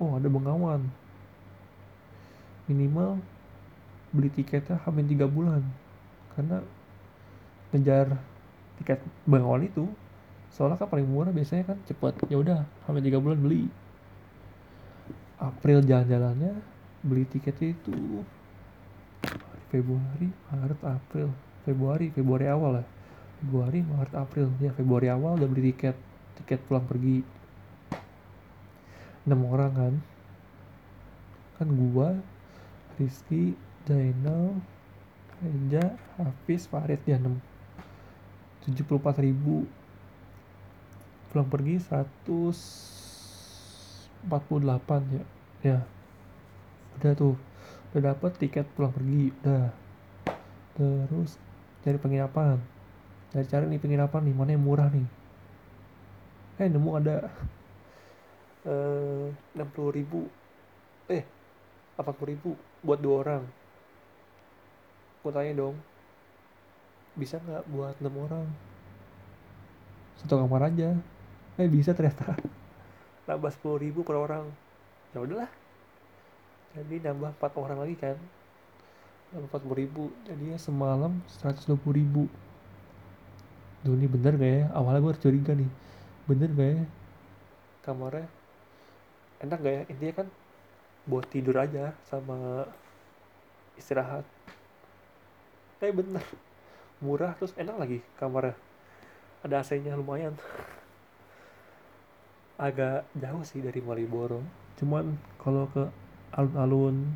oh 0.00 0.16
ada 0.16 0.26
Bengawan 0.26 0.80
minimal 2.66 3.20
beli 4.14 4.30
tiketnya 4.30 4.78
hampir 4.82 5.06
tiga 5.10 5.26
bulan. 5.26 5.62
Karena 6.34 6.62
ngejar 7.74 8.14
tiket 8.82 9.02
Bengawan 9.26 9.66
itu 9.66 9.86
soalnya 10.50 10.78
kan 10.78 10.90
paling 10.90 11.06
murah 11.06 11.34
biasanya 11.34 11.74
kan 11.74 11.78
cepet. 11.86 12.14
Ya 12.30 12.38
udah 12.38 12.62
hampir 12.86 13.06
tiga 13.06 13.18
bulan 13.18 13.38
beli. 13.38 13.66
April 15.40 15.82
jalan-jalannya 15.82 16.52
beli 17.00 17.24
tiketnya 17.26 17.72
itu 17.74 18.22
Februari 19.74 20.28
Maret 20.50 20.80
April. 20.86 21.28
Februari 21.66 22.06
Februari 22.14 22.46
awal 22.46 22.82
lah. 22.82 22.86
Februari 23.42 23.82
Maret 23.82 24.14
April. 24.14 24.46
Ya 24.62 24.70
Februari 24.74 25.08
awal 25.10 25.38
udah 25.38 25.48
beli 25.50 25.74
tiket 25.74 25.96
tiket 26.40 26.62
pulang 26.66 26.86
pergi 26.86 27.22
enam 29.28 29.44
orang 29.48 29.72
kan? 29.72 29.94
Kan 31.60 31.68
gua 31.76 32.16
Rizky 32.96 33.56
Jainal 33.84 34.56
Reja 35.40 35.96
Hafiz 36.20 36.68
Farid 36.68 37.00
ya 37.08 37.16
enam. 37.16 37.40
Tujuh 38.64 38.84
puluh 38.84 39.00
empat 39.00 39.20
ribu. 39.24 39.64
Pulang 41.32 41.48
pergi 41.48 41.80
seratus 41.80 42.58
empat 44.28 44.42
puluh 44.48 44.68
delapan 44.68 45.00
ya. 45.08 45.24
Ya. 45.60 45.78
Udah 47.00 47.12
tuh. 47.16 47.36
Udah 47.90 48.12
dapet 48.12 48.36
tiket 48.36 48.68
pulang 48.76 48.92
pergi 48.92 49.32
udah. 49.40 49.72
Terus 50.76 51.40
cari 51.80 51.96
penginapan. 51.96 52.60
Cari 53.32 53.46
cari 53.48 53.64
nih 53.68 53.80
penginapan 53.80 54.20
nih 54.28 54.34
mana 54.36 54.50
yang 54.52 54.64
murah 54.64 54.88
nih? 54.92 55.08
Eh 56.60 56.68
nemu 56.68 56.90
ada 57.00 57.32
enam 58.64 59.68
puluh 59.72 59.92
ribu. 59.94 60.28
Eh 61.08 61.24
delapan 61.96 62.14
puluh 62.16 62.30
ribu 62.32 62.50
buat 62.84 63.00
dua 63.00 63.14
orang. 63.24 63.42
Gue 65.20 65.32
tanya 65.36 65.52
dong 65.52 65.76
bisa 67.18 67.36
nggak 67.36 67.64
buat 67.68 67.94
enam 68.00 68.14
orang? 68.24 68.46
Satu 70.16 70.40
kamar 70.40 70.72
aja. 70.72 70.96
Eh 71.60 71.68
bisa 71.68 71.92
ternyata. 71.92 72.36
Nambah 73.28 73.52
sepuluh 73.52 73.80
ribu 73.80 74.00
per 74.00 74.16
orang. 74.16 74.48
Ya 75.12 75.20
udahlah. 75.20 75.50
Jadi 76.72 77.02
nambah 77.02 77.34
empat 77.36 77.52
orang 77.58 77.78
lagi 77.82 77.96
kan. 77.98 78.16
Nambah 79.34 79.48
empat 79.52 79.60
puluh 79.64 79.78
ribu. 79.84 80.04
Jadinya 80.24 80.56
semalam 80.56 81.12
seratus 81.28 81.68
dua 81.68 81.76
puluh 81.76 82.00
ribu. 82.00 82.22
Duh 83.80 83.96
ini 83.96 84.08
bener 84.08 84.36
gak 84.36 84.52
ya? 84.60 84.64
Awalnya 84.76 85.00
gue 85.04 85.14
curiga 85.20 85.52
nih. 85.56 85.70
Bener 86.28 86.48
gak 86.52 86.68
ya? 86.68 86.84
Kamarnya 87.80 88.28
enak 89.40 89.58
gak 89.60 89.74
ya? 89.74 89.82
Intinya 89.88 90.14
kan 90.24 90.28
buat 91.08 91.24
tidur 91.28 91.56
aja 91.56 91.96
sama 92.06 92.68
istirahat. 93.80 94.24
Tapi 95.80 95.92
bener. 95.96 96.24
Murah 97.00 97.32
terus 97.40 97.56
enak 97.56 97.76
lagi 97.80 97.98
kamarnya. 98.20 98.52
Ada 99.40 99.64
AC-nya 99.64 99.96
lumayan. 99.96 100.36
Agak 102.60 103.08
jauh 103.16 103.40
sih 103.48 103.64
dari 103.64 103.80
Malioboro. 103.80 104.44
Cuman 104.76 105.16
kalau 105.40 105.64
ke 105.72 105.88
alun-alun 106.36 107.08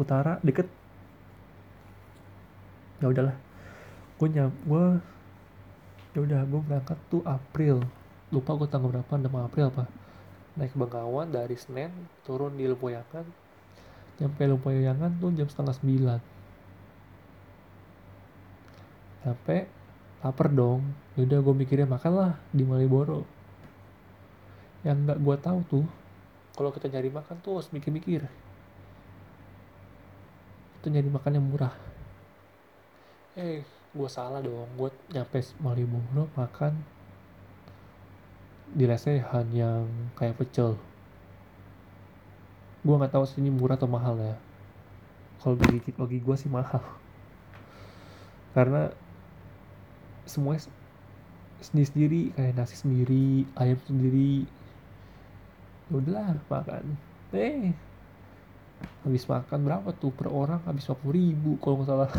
utara 0.00 0.40
deket. 0.40 0.64
Ya 3.04 3.12
udahlah. 3.12 3.36
Gue 4.16 4.28
nyam 4.32 4.48
gue 4.64 4.84
ya 6.16 6.24
udah 6.24 6.40
gue 6.48 6.60
berangkat 6.64 6.96
tuh 7.12 7.20
April. 7.28 7.84
Lupa 8.32 8.56
gue 8.56 8.64
tanggal 8.72 8.88
berapa 8.88 9.12
6 9.20 9.28
April 9.28 9.68
apa 9.68 10.05
naik 10.56 10.72
Bengawan 10.72 11.28
dari 11.30 11.54
Senen 11.54 11.92
turun 12.24 12.56
di 12.56 12.64
Lempoyangan 12.64 13.46
nyampe 14.16 14.48
Lempoyangan 14.48 15.12
tuh 15.20 15.30
jam 15.36 15.48
setengah 15.48 15.74
sembilan. 15.76 16.20
Sampai 19.24 19.68
lapar 20.24 20.48
dong. 20.48 20.80
Yaudah 21.18 21.40
gue 21.44 21.54
mikirnya 21.56 21.88
makan 21.88 22.12
lah 22.16 22.32
di 22.52 22.62
Malioboro. 22.64 23.24
Yang 24.86 24.96
nggak 25.04 25.18
gue 25.20 25.36
tahu 25.40 25.58
tuh 25.68 25.86
kalau 26.56 26.72
kita 26.72 26.88
nyari 26.88 27.12
makan 27.12 27.36
tuh 27.44 27.60
harus 27.60 27.68
mikir-mikir. 27.68 28.24
Itu 30.80 30.86
nyari 30.88 31.10
makan 31.12 31.32
yang 31.36 31.44
murah. 31.44 31.74
Eh 33.36 33.60
gue 33.92 34.08
salah 34.08 34.40
dong. 34.40 34.68
Gue 34.80 34.88
nyampe 35.12 35.44
Malioboro 35.60 36.32
makan 36.32 36.95
di 38.72 38.84
lesehan 38.88 39.46
yang 39.54 39.86
kayak 40.18 40.38
pecel. 40.40 40.74
Gue 42.82 42.94
nggak 42.98 43.14
tahu 43.14 43.24
sih 43.26 43.38
ini 43.38 43.50
murah 43.50 43.78
atau 43.78 43.90
mahal 43.90 44.18
ya. 44.18 44.34
Kalau 45.42 45.54
bagi 45.54 45.78
bagi 45.94 46.18
gue 46.18 46.36
sih 46.38 46.50
mahal. 46.50 46.82
Karena 48.56 48.90
semuanya 50.26 50.66
sendiri 51.62 51.86
sendiri 51.86 52.20
kayak 52.34 52.54
nasi 52.58 52.74
sendiri 52.78 53.46
ayam 53.58 53.78
sendiri. 53.86 54.46
Ya 55.86 55.94
udahlah 55.94 56.38
makan. 56.50 56.84
Eh 57.30 57.74
habis 59.06 59.24
makan 59.30 59.62
berapa 59.62 59.88
tuh? 59.94 60.10
Per 60.10 60.26
orang 60.26 60.58
habis 60.66 60.86
50 60.86 61.14
ribu 61.14 61.58
kalau 61.62 61.82
nggak 61.82 61.90
salah. 61.90 62.10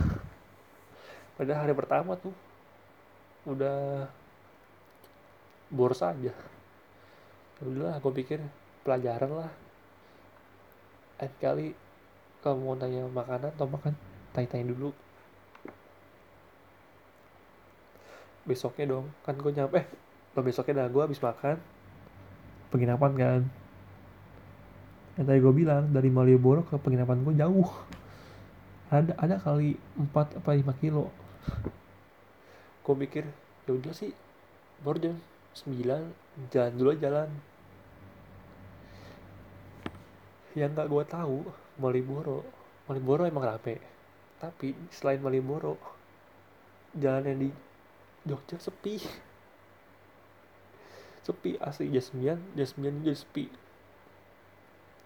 Pada 1.37 1.53
hari 1.53 1.75
pertama 1.75 2.15
tuh 2.17 2.33
udah 3.47 4.09
boros 5.67 5.99
aja. 6.03 6.33
Ya 7.57 7.63
udahlah 7.63 7.99
gue 7.99 8.13
pikir 8.23 8.39
pelajaran 8.85 9.31
lah. 9.33 9.51
Lain 11.17 11.33
kali 11.41 11.67
kalau 12.45 12.61
mau 12.61 12.77
tanya 12.77 13.03
makanan 13.09 13.51
atau 13.57 13.67
makan 13.67 13.93
tanya-tanya 14.31 14.71
dulu. 14.71 14.93
Besoknya 18.47 18.95
dong 18.95 19.11
kan 19.27 19.35
gue 19.35 19.51
nyampe 19.51 19.83
eh 19.83 19.87
besoknya 20.37 20.85
dah 20.85 20.87
gue 20.87 21.01
habis 21.03 21.19
makan. 21.19 21.57
Penginapan 22.69 23.11
kan. 23.17 23.41
Yang 25.17 25.25
tadi 25.25 25.39
gue 25.41 25.53
bilang 25.53 25.89
dari 25.89 26.13
Malioboro 26.13 26.61
ke 26.63 26.77
penginapan 26.77 27.25
gue 27.25 27.33
jauh. 27.35 27.69
Ada 28.87 29.17
ada 29.19 29.35
kali 29.41 29.75
4 29.99 30.39
apa 30.39 30.49
5 30.53 30.79
kilo. 30.79 31.09
Gue 32.85 32.95
mikir 32.95 33.25
ya 33.67 33.75
udah 33.75 33.91
sih 33.91 34.15
baru 34.79 34.97
jam 35.01 35.17
9 35.65 36.53
jalan 36.53 36.73
dulu 36.77 36.91
jalan. 37.01 37.29
Yang 40.53 40.71
gak 40.77 40.89
gue 40.89 41.03
tahu 41.09 41.37
Malioboro. 41.81 42.45
Malioboro 42.85 43.25
emang 43.25 43.49
rame. 43.49 43.81
Tapi 44.37 44.77
selain 44.93 45.17
Malioboro 45.17 45.77
jalan 46.93 47.25
yang 47.25 47.39
di 47.41 47.49
Jogja 48.27 48.61
sepi. 48.61 49.01
Sepi 51.25 51.57
asli 51.57 51.89
jam 51.89 52.05
9 52.05 52.57
jam 52.57 52.67
9 52.77 53.05
jadi 53.05 53.17
sepi. 53.17 53.45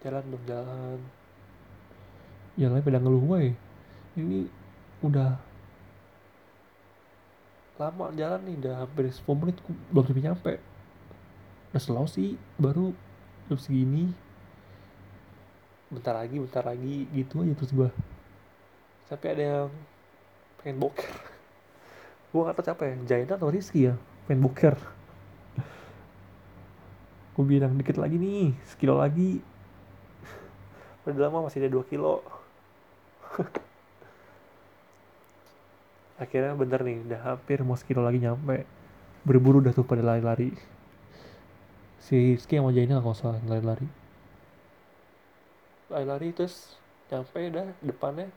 Jalan 0.04 0.24
dong 0.28 0.44
jalan. 0.44 0.98
Jalan 2.60 2.84
pada 2.84 3.00
ngeluh 3.00 3.24
gue 3.24 3.42
ini 4.20 4.44
udah 5.00 5.51
lama 7.80 8.12
jalan 8.12 8.40
nih 8.44 8.56
udah 8.60 8.74
hampir 8.84 9.08
10 9.08 9.40
menit 9.40 9.56
belum 9.88 10.04
sampai 10.04 10.24
nyampe. 10.24 10.52
Udah 11.72 11.80
selalu 11.80 12.08
sih 12.08 12.28
baru 12.60 12.92
jam 13.48 13.58
segini. 13.58 14.12
Bentar 15.88 16.16
lagi 16.16 16.36
bentar 16.40 16.64
lagi 16.64 17.08
gitu 17.12 17.44
aja 17.44 17.52
terus 17.56 17.72
gue 17.72 17.90
sampai 19.08 19.28
ada 19.36 19.44
yang 19.44 19.70
pengen 20.60 20.80
boker. 20.80 21.12
Gue 22.32 22.48
gak 22.48 22.56
tau 22.56 22.64
siapa 22.64 22.88
ya 22.88 22.96
Jaina 23.04 23.36
atau 23.36 23.52
Rizky 23.52 23.92
ya 23.92 23.94
pengen 24.24 24.40
boker. 24.40 24.72
Gue 27.36 27.44
bilang 27.44 27.76
dikit 27.76 28.00
lagi 28.00 28.16
nih 28.16 28.56
sekilo 28.64 28.96
lagi. 28.96 29.44
Padahal 31.04 31.28
lama 31.28 31.52
masih 31.52 31.60
ada 31.60 31.76
2 31.76 31.92
kilo 31.92 32.24
akhirnya 36.22 36.54
bener 36.54 36.80
nih 36.86 37.02
udah 37.02 37.20
hampir 37.34 37.58
mau 37.66 37.74
sekilo 37.74 38.06
lagi 38.06 38.22
nyampe. 38.22 38.62
Berburu 39.26 39.58
udah 39.58 39.74
tuh 39.74 39.82
pada 39.82 40.02
lari-lari. 40.02 40.54
Si 42.02 42.14
Rizky 42.14 42.58
yang 42.58 42.66
mau 42.66 42.74
jadi 42.74 42.86
nggak 42.86 43.14
salah 43.18 43.42
lari-lari. 43.46 43.86
Lari-lari 45.90 46.30
terus 46.30 46.78
nyampe 47.10 47.38
udah 47.50 47.66
depannya. 47.82 48.30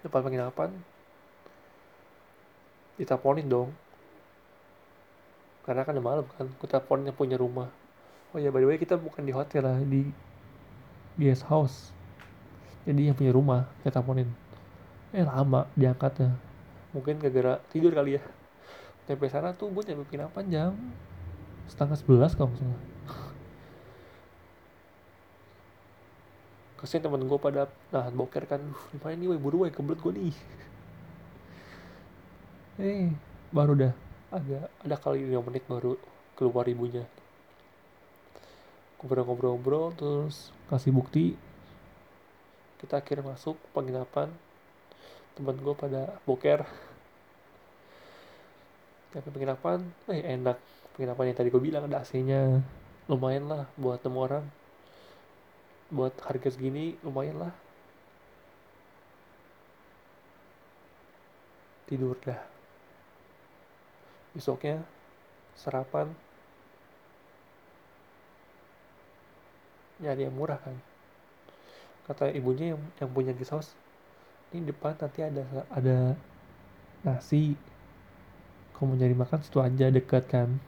Depan 0.00 0.20
penginapan 0.24 0.70
ditaponin 3.00 3.48
dong. 3.48 3.72
Karena 5.64 5.84
kan 5.84 5.96
udah 5.96 6.04
malam 6.04 6.24
kan 6.36 6.48
kita 6.60 6.80
teleponin 6.80 7.08
yang 7.08 7.16
punya 7.16 7.36
rumah. 7.40 7.68
Oh 8.32 8.38
ya 8.38 8.52
by 8.52 8.60
the 8.60 8.68
way 8.68 8.76
kita 8.76 9.00
bukan 9.00 9.24
di 9.24 9.32
hotel 9.32 9.64
lah 9.64 9.80
di 9.80 10.08
guest 11.16 11.48
house. 11.48 11.92
Jadi 12.84 13.08
yang 13.08 13.16
punya 13.16 13.32
rumah 13.32 13.68
kita 13.80 14.00
teleponin 14.00 14.28
eh 15.10 15.26
lama 15.26 15.66
diangkatnya 15.74 16.49
mungkin 16.90 17.22
gara-gara 17.22 17.62
tidur 17.70 17.94
kali 17.94 18.18
ya. 18.18 18.22
Sampai 19.06 19.30
sana 19.30 19.50
tuh 19.54 19.70
gue 19.74 19.82
nyampe 19.86 20.06
penginapan 20.06 20.44
jam 20.46 20.72
setengah 21.66 21.96
sebelas 21.98 22.34
kalau 22.34 22.54
salah. 22.58 22.82
Kasian 26.78 27.04
temen 27.04 27.26
gue 27.28 27.38
pada 27.38 27.68
nahan 27.92 28.14
boker 28.14 28.46
kan. 28.46 28.62
Gimana 28.94 29.14
nih 29.18 29.28
woi 29.30 29.40
buru 29.40 29.66
woi 29.66 29.70
kebelet 29.74 30.00
gue 30.00 30.12
nih. 30.16 30.36
Eh 32.80 33.10
baru 33.52 33.74
dah. 33.76 33.92
Agak 34.30 34.70
ada 34.86 34.96
kali 34.96 35.26
5 35.26 35.46
menit 35.50 35.66
baru 35.66 35.98
keluar 36.38 36.64
ibunya. 36.70 37.04
Ngobrol-ngobrol-ngobrol 39.02 39.92
terus 39.98 40.54
kasih 40.72 40.94
bukti. 40.94 41.34
Kita 42.80 43.02
akhirnya 43.02 43.36
masuk 43.36 43.60
penginapan 43.76 44.32
teman 45.34 45.56
gue 45.58 45.74
pada 45.74 46.18
boker. 46.26 46.66
Tapi 49.10 49.28
penginapan 49.30 49.82
eh 50.10 50.22
enak. 50.38 50.58
Penginapan 50.94 51.30
yang 51.30 51.38
tadi 51.38 51.48
gue 51.50 51.62
bilang 51.62 51.86
ada 51.86 52.02
AC-nya. 52.02 52.62
Lumayan 53.10 53.50
lah 53.50 53.66
buat 53.74 53.98
temu 53.98 54.22
orang. 54.22 54.46
Buat 55.90 56.14
harga 56.22 56.54
segini 56.54 56.94
lumayan 57.02 57.42
lah. 57.42 57.52
Tidur 61.90 62.14
dah. 62.22 62.38
Besoknya 64.30 64.78
sarapan. 65.58 66.14
Nyari 69.98 70.30
yang 70.30 70.34
murah 70.38 70.62
kan. 70.62 70.78
Kata 72.06 72.30
ibunya 72.30 72.74
yang 72.74 72.80
yang 73.02 73.10
punya 73.10 73.34
kisos 73.34 73.74
ini 74.50 74.66
depan 74.66 74.98
nanti 74.98 75.20
ada 75.22 75.42
ada 75.70 76.18
nasi. 77.06 77.54
Kamu 78.74 78.96
nyari 78.96 79.14
makan 79.14 79.44
situ 79.44 79.62
aja 79.62 79.92
dekat 79.92 80.26
kan? 80.26 80.58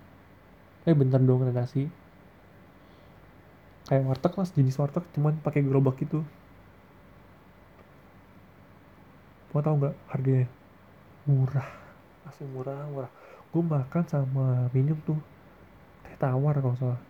Eh 0.86 0.94
bentar 0.94 1.18
dong 1.18 1.42
ada 1.42 1.54
nasi. 1.64 1.90
Kayak 3.90 4.06
warteg 4.06 4.32
lah 4.38 4.46
jenis 4.46 4.78
warteg 4.78 5.04
cuman 5.18 5.34
pakai 5.42 5.66
gerobak 5.66 5.98
itu 5.98 6.22
mau 9.52 9.60
tau 9.60 9.76
nggak 9.76 9.96
harganya? 10.08 10.48
Murah. 11.28 11.68
Masih 12.24 12.46
murah 12.48 12.88
murah. 12.88 13.10
Gue 13.52 13.60
makan 13.60 14.04
sama 14.08 14.70
minum 14.72 14.96
tuh. 15.04 15.20
Teh 16.06 16.16
tawar 16.16 16.56
kalau 16.56 16.78
salah. 16.78 17.00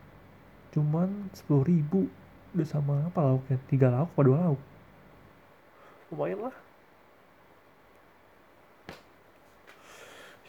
Cuman 0.75 1.31
sepuluh 1.37 1.63
ribu. 1.69 2.11
Udah 2.53 2.67
sama 2.67 3.07
apa 3.07 3.21
lauknya? 3.23 3.57
Tiga 3.71 3.95
lauk 3.95 4.11
apa 4.11 4.21
dua 4.27 4.39
lauk 4.43 4.72
lumayan 6.13 6.53
lah. 6.53 6.57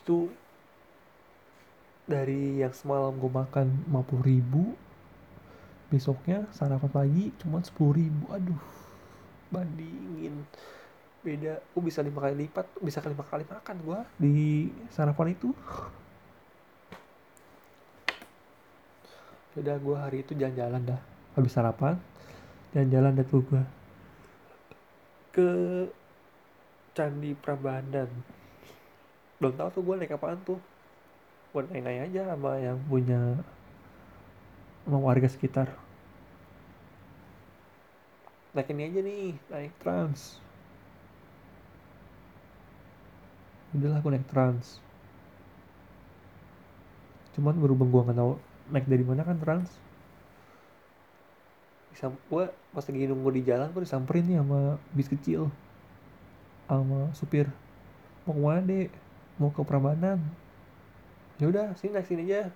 Itu 0.03 0.27
dari 2.03 2.59
yang 2.59 2.75
semalam 2.75 3.15
gue 3.15 3.31
makan 3.31 3.87
50 3.87 4.27
ribu 4.27 4.75
besoknya 5.87 6.43
sarapan 6.51 6.91
pagi 6.91 7.31
cuma 7.39 7.63
10 7.63 7.71
ribu. 7.95 8.27
Aduh 8.35 8.59
bandingin. 9.47 10.43
Beda 11.23 11.63
gue 11.63 11.81
bisa 11.87 12.03
lima 12.03 12.19
kali 12.19 12.35
lipat 12.43 12.67
bisa 12.83 12.99
lima 13.07 13.23
kali 13.23 13.47
makan 13.47 13.75
gue 13.79 13.99
di 14.19 14.67
sarapan 14.91 15.31
itu. 15.31 15.55
Udah 19.55 19.79
gue 19.79 19.95
hari 19.95 20.27
itu 20.27 20.35
jalan-jalan 20.35 20.83
dah. 20.83 21.01
Habis 21.39 21.55
sarapan 21.55 21.95
jalan-jalan 22.75 23.15
dah 23.15 23.25
tuh 23.31 23.41
gue 23.47 23.63
ke 25.33 25.49
Candi 26.93 27.33
Prambanan 27.33 28.07
belum 29.43 29.59
tahu 29.59 29.69
tuh 29.75 29.83
gue 29.83 29.95
naik 29.99 30.15
apaan 30.15 30.39
tuh. 30.47 30.55
Gue 31.51 31.67
nanya 31.67 32.07
aja 32.07 32.31
sama 32.31 32.55
yang 32.63 32.79
punya 32.87 33.43
sama 34.87 35.03
warga 35.03 35.27
sekitar. 35.27 35.67
Naik 38.55 38.71
ini 38.71 38.87
aja 38.87 38.99
nih 39.03 39.35
naik 39.51 39.73
trans. 39.83 40.39
Udahlah 43.75 43.99
aku 43.99 44.15
naik 44.15 44.31
trans. 44.31 44.79
Cuman 47.35 47.59
berhubung 47.59 47.91
gue 47.91 47.99
nggak 47.99 48.15
tahu 48.15 48.39
naik 48.71 48.87
dari 48.87 49.03
mana 49.03 49.27
kan 49.27 49.43
trans 49.43 49.75
gue 52.01 52.45
pas 52.49 52.83
lagi 52.83 53.05
nunggu 53.05 53.29
di 53.37 53.41
jalan 53.45 53.69
gue 53.69 53.85
disamperin 53.85 54.25
nih 54.25 54.37
sama 54.41 54.81
bis 54.91 55.07
kecil. 55.07 55.47
Sama 56.67 57.13
supir. 57.13 57.47
Mau 58.25 58.33
ke 58.33 58.41
mana 58.41 58.61
deh 58.65 58.89
mau 59.37 59.49
ke 59.53 59.61
Prambanan. 59.61 60.19
Ya 61.37 61.49
udah 61.49 61.73
sini 61.77 61.93
naik 61.93 62.07
sini 62.09 62.25
aja. 62.29 62.49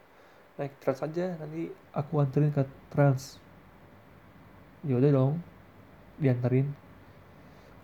Naik 0.58 0.74
trans 0.82 1.02
aja 1.06 1.38
nanti 1.38 1.70
aku 1.94 2.14
anterin 2.18 2.50
ke 2.50 2.66
trans. 2.90 3.38
Ya 4.82 4.98
udah 4.98 5.10
dong. 5.14 5.34
Dianterin. 6.18 6.74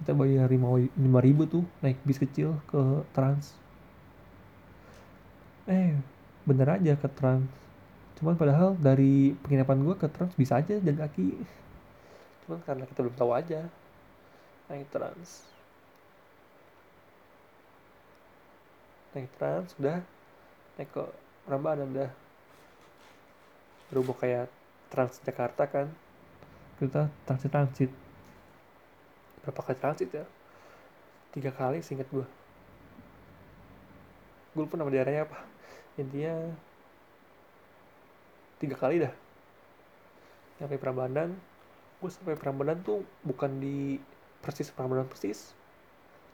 Kita 0.02 0.18
bayar 0.18 0.50
lima 0.50 1.20
ribu 1.22 1.46
tuh 1.46 1.64
naik 1.86 2.02
bis 2.02 2.18
kecil 2.18 2.58
ke 2.66 2.82
trans. 3.14 3.54
Eh 5.70 5.96
bener 6.44 6.68
aja 6.76 7.00
ke 7.00 7.08
trans 7.08 7.63
cuman 8.20 8.38
padahal 8.38 8.78
dari 8.78 9.34
penginapan 9.42 9.82
gue 9.84 9.96
ke 9.98 10.08
trans 10.10 10.34
bisa 10.38 10.60
aja 10.62 10.78
jalan 10.80 11.02
kaki. 11.04 11.34
Cuman 12.46 12.60
karena 12.64 12.84
kita 12.86 13.00
belum 13.06 13.18
tahu 13.18 13.32
aja 13.34 13.66
naik 14.70 14.88
trans. 14.94 15.44
Naik 19.14 19.30
trans 19.38 19.70
udah 19.78 20.00
naik 20.78 20.90
ke 20.90 21.04
Prambanan 21.44 21.92
udah. 21.92 22.12
Berhubung 23.92 24.16
kayak 24.16 24.48
trans 24.88 25.20
Jakarta 25.22 25.68
kan. 25.68 25.92
Kita 26.80 27.12
transit 27.28 27.52
transit 27.52 27.92
berapa 29.44 29.60
kali 29.60 29.76
transit 29.76 30.10
ya? 30.10 30.26
Tiga 31.36 31.52
kali 31.52 31.84
singkat 31.84 32.08
gue 32.08 32.24
gue 34.54 34.62
lupa 34.62 34.78
nama 34.78 34.94
daerahnya 34.94 35.26
apa. 35.26 35.40
Intinya 35.98 36.54
tiga 38.60 38.76
kali 38.78 39.02
dah. 39.02 39.14
Sampai 40.60 40.78
Prambanan. 40.78 41.34
Gue 42.02 42.10
sampai 42.12 42.36
Prambanan 42.36 42.82
tuh 42.84 43.06
bukan 43.24 43.62
di 43.62 43.98
persis 44.44 44.70
Prambanan 44.74 45.08
persis. 45.08 45.56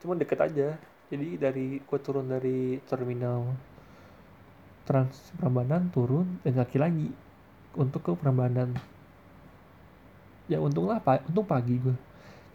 Cuma 0.02 0.18
deket 0.18 0.40
aja. 0.42 0.76
Jadi 1.10 1.42
dari 1.42 1.82
gue 1.82 2.00
turun 2.02 2.30
dari 2.30 2.78
terminal 2.86 3.50
Trans 4.86 5.34
Prambanan 5.38 5.94
turun 5.94 6.42
dan 6.42 6.58
kaki 6.58 6.78
lagi 6.82 7.10
untuk 7.78 8.02
ke 8.02 8.12
Prambanan. 8.18 8.74
Ya 10.50 10.58
untunglah 10.58 10.98
pak 10.98 11.30
untung 11.30 11.46
pagi 11.46 11.78
gue 11.78 11.94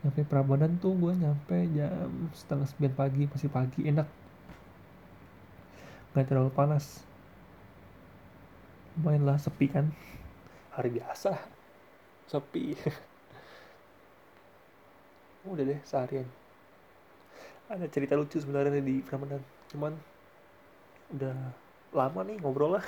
nyampe 0.04 0.20
Prambanan 0.28 0.76
tuh 0.76 0.92
gue 0.92 1.16
nyampe 1.16 1.64
jam 1.72 2.12
setengah 2.36 2.68
sembilan 2.68 2.92
pagi 2.92 3.22
masih 3.24 3.48
pagi 3.48 3.80
enak. 3.88 4.08
Nggak 6.12 6.26
terlalu 6.28 6.50
panas 6.52 7.00
lumayan 8.98 9.22
lah 9.26 9.38
sepi 9.38 9.66
kan. 9.66 9.90
Hari 10.74 10.90
biasa. 10.94 11.34
Sepi. 12.30 12.74
Udah 15.50 15.64
deh 15.66 15.80
seharian. 15.84 16.26
Ada 17.68 17.88
cerita 17.90 18.16
lucu 18.16 18.40
sebenarnya 18.40 18.80
di 18.80 19.02
Prambanan 19.04 19.42
cuman 19.72 19.96
udah 21.10 21.34
lama 21.90 22.20
nih 22.22 22.38
ngobrol 22.40 22.78
lah. 22.78 22.86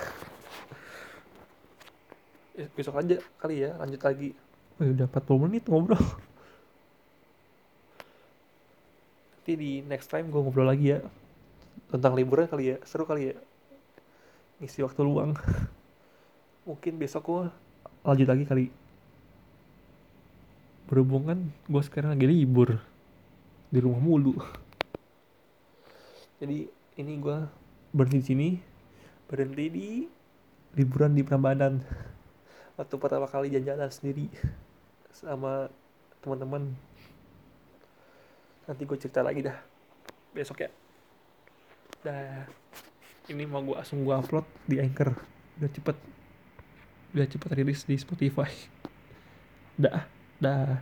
Besok 2.76 3.02
aja 3.02 3.18
kali 3.36 3.66
ya 3.66 3.76
lanjut 3.76 4.00
lagi. 4.00 4.32
Oh, 4.80 4.88
udah 4.88 5.08
40 5.08 5.44
menit 5.48 5.64
ngobrol. 5.68 6.00
Nanti 9.36 9.52
di 9.56 9.72
next 9.84 10.08
time 10.08 10.32
gue 10.32 10.40
ngobrol 10.40 10.68
lagi 10.68 10.96
ya. 10.96 11.00
Tentang 11.92 12.16
liburan 12.16 12.48
kali 12.48 12.72
ya 12.72 12.76
seru 12.88 13.04
kali 13.04 13.32
ya. 13.32 13.36
Ngisi 14.60 14.80
waktu 14.80 15.04
luang 15.04 15.36
mungkin 16.66 16.98
besok 16.98 17.22
gue 17.30 17.44
lanjut 18.02 18.26
lagi 18.26 18.44
kali. 18.44 18.66
Berhubungan 20.90 21.54
gue 21.70 21.82
sekarang 21.86 22.18
lagi 22.18 22.26
libur 22.26 22.82
di 23.70 23.78
rumah 23.78 24.02
mulu. 24.02 24.34
Jadi 26.42 26.66
ini 26.98 27.12
gue 27.22 27.38
berhenti 27.94 28.18
di 28.18 28.26
sini 28.26 28.48
berhenti 29.30 29.64
di 29.70 29.88
liburan 30.74 31.14
di 31.14 31.22
Prambanan. 31.22 31.80
Waktu 32.76 32.94
pertama 32.98 33.30
kali 33.30 33.48
jalan-jalan 33.54 33.90
sendiri 33.90 34.26
sama 35.14 35.70
teman-teman. 36.20 36.74
Nanti 38.66 38.82
gue 38.82 38.98
cerita 38.98 39.22
lagi 39.22 39.46
dah 39.46 39.56
besok 40.34 40.66
ya. 40.66 40.70
Dah. 42.02 42.42
Ini 43.26 43.42
mau 43.46 43.62
gue 43.62 43.74
langsung 43.74 44.02
gue 44.02 44.14
upload 44.14 44.46
di 44.66 44.78
Anchor. 44.78 45.14
Udah 45.58 45.70
cepet 45.72 46.15
udah 47.16 47.24
cepet 47.24 47.50
rilis 47.56 47.88
di 47.88 47.96
Spotify. 47.96 48.52
Dah 49.80 50.04
dah 50.36 50.76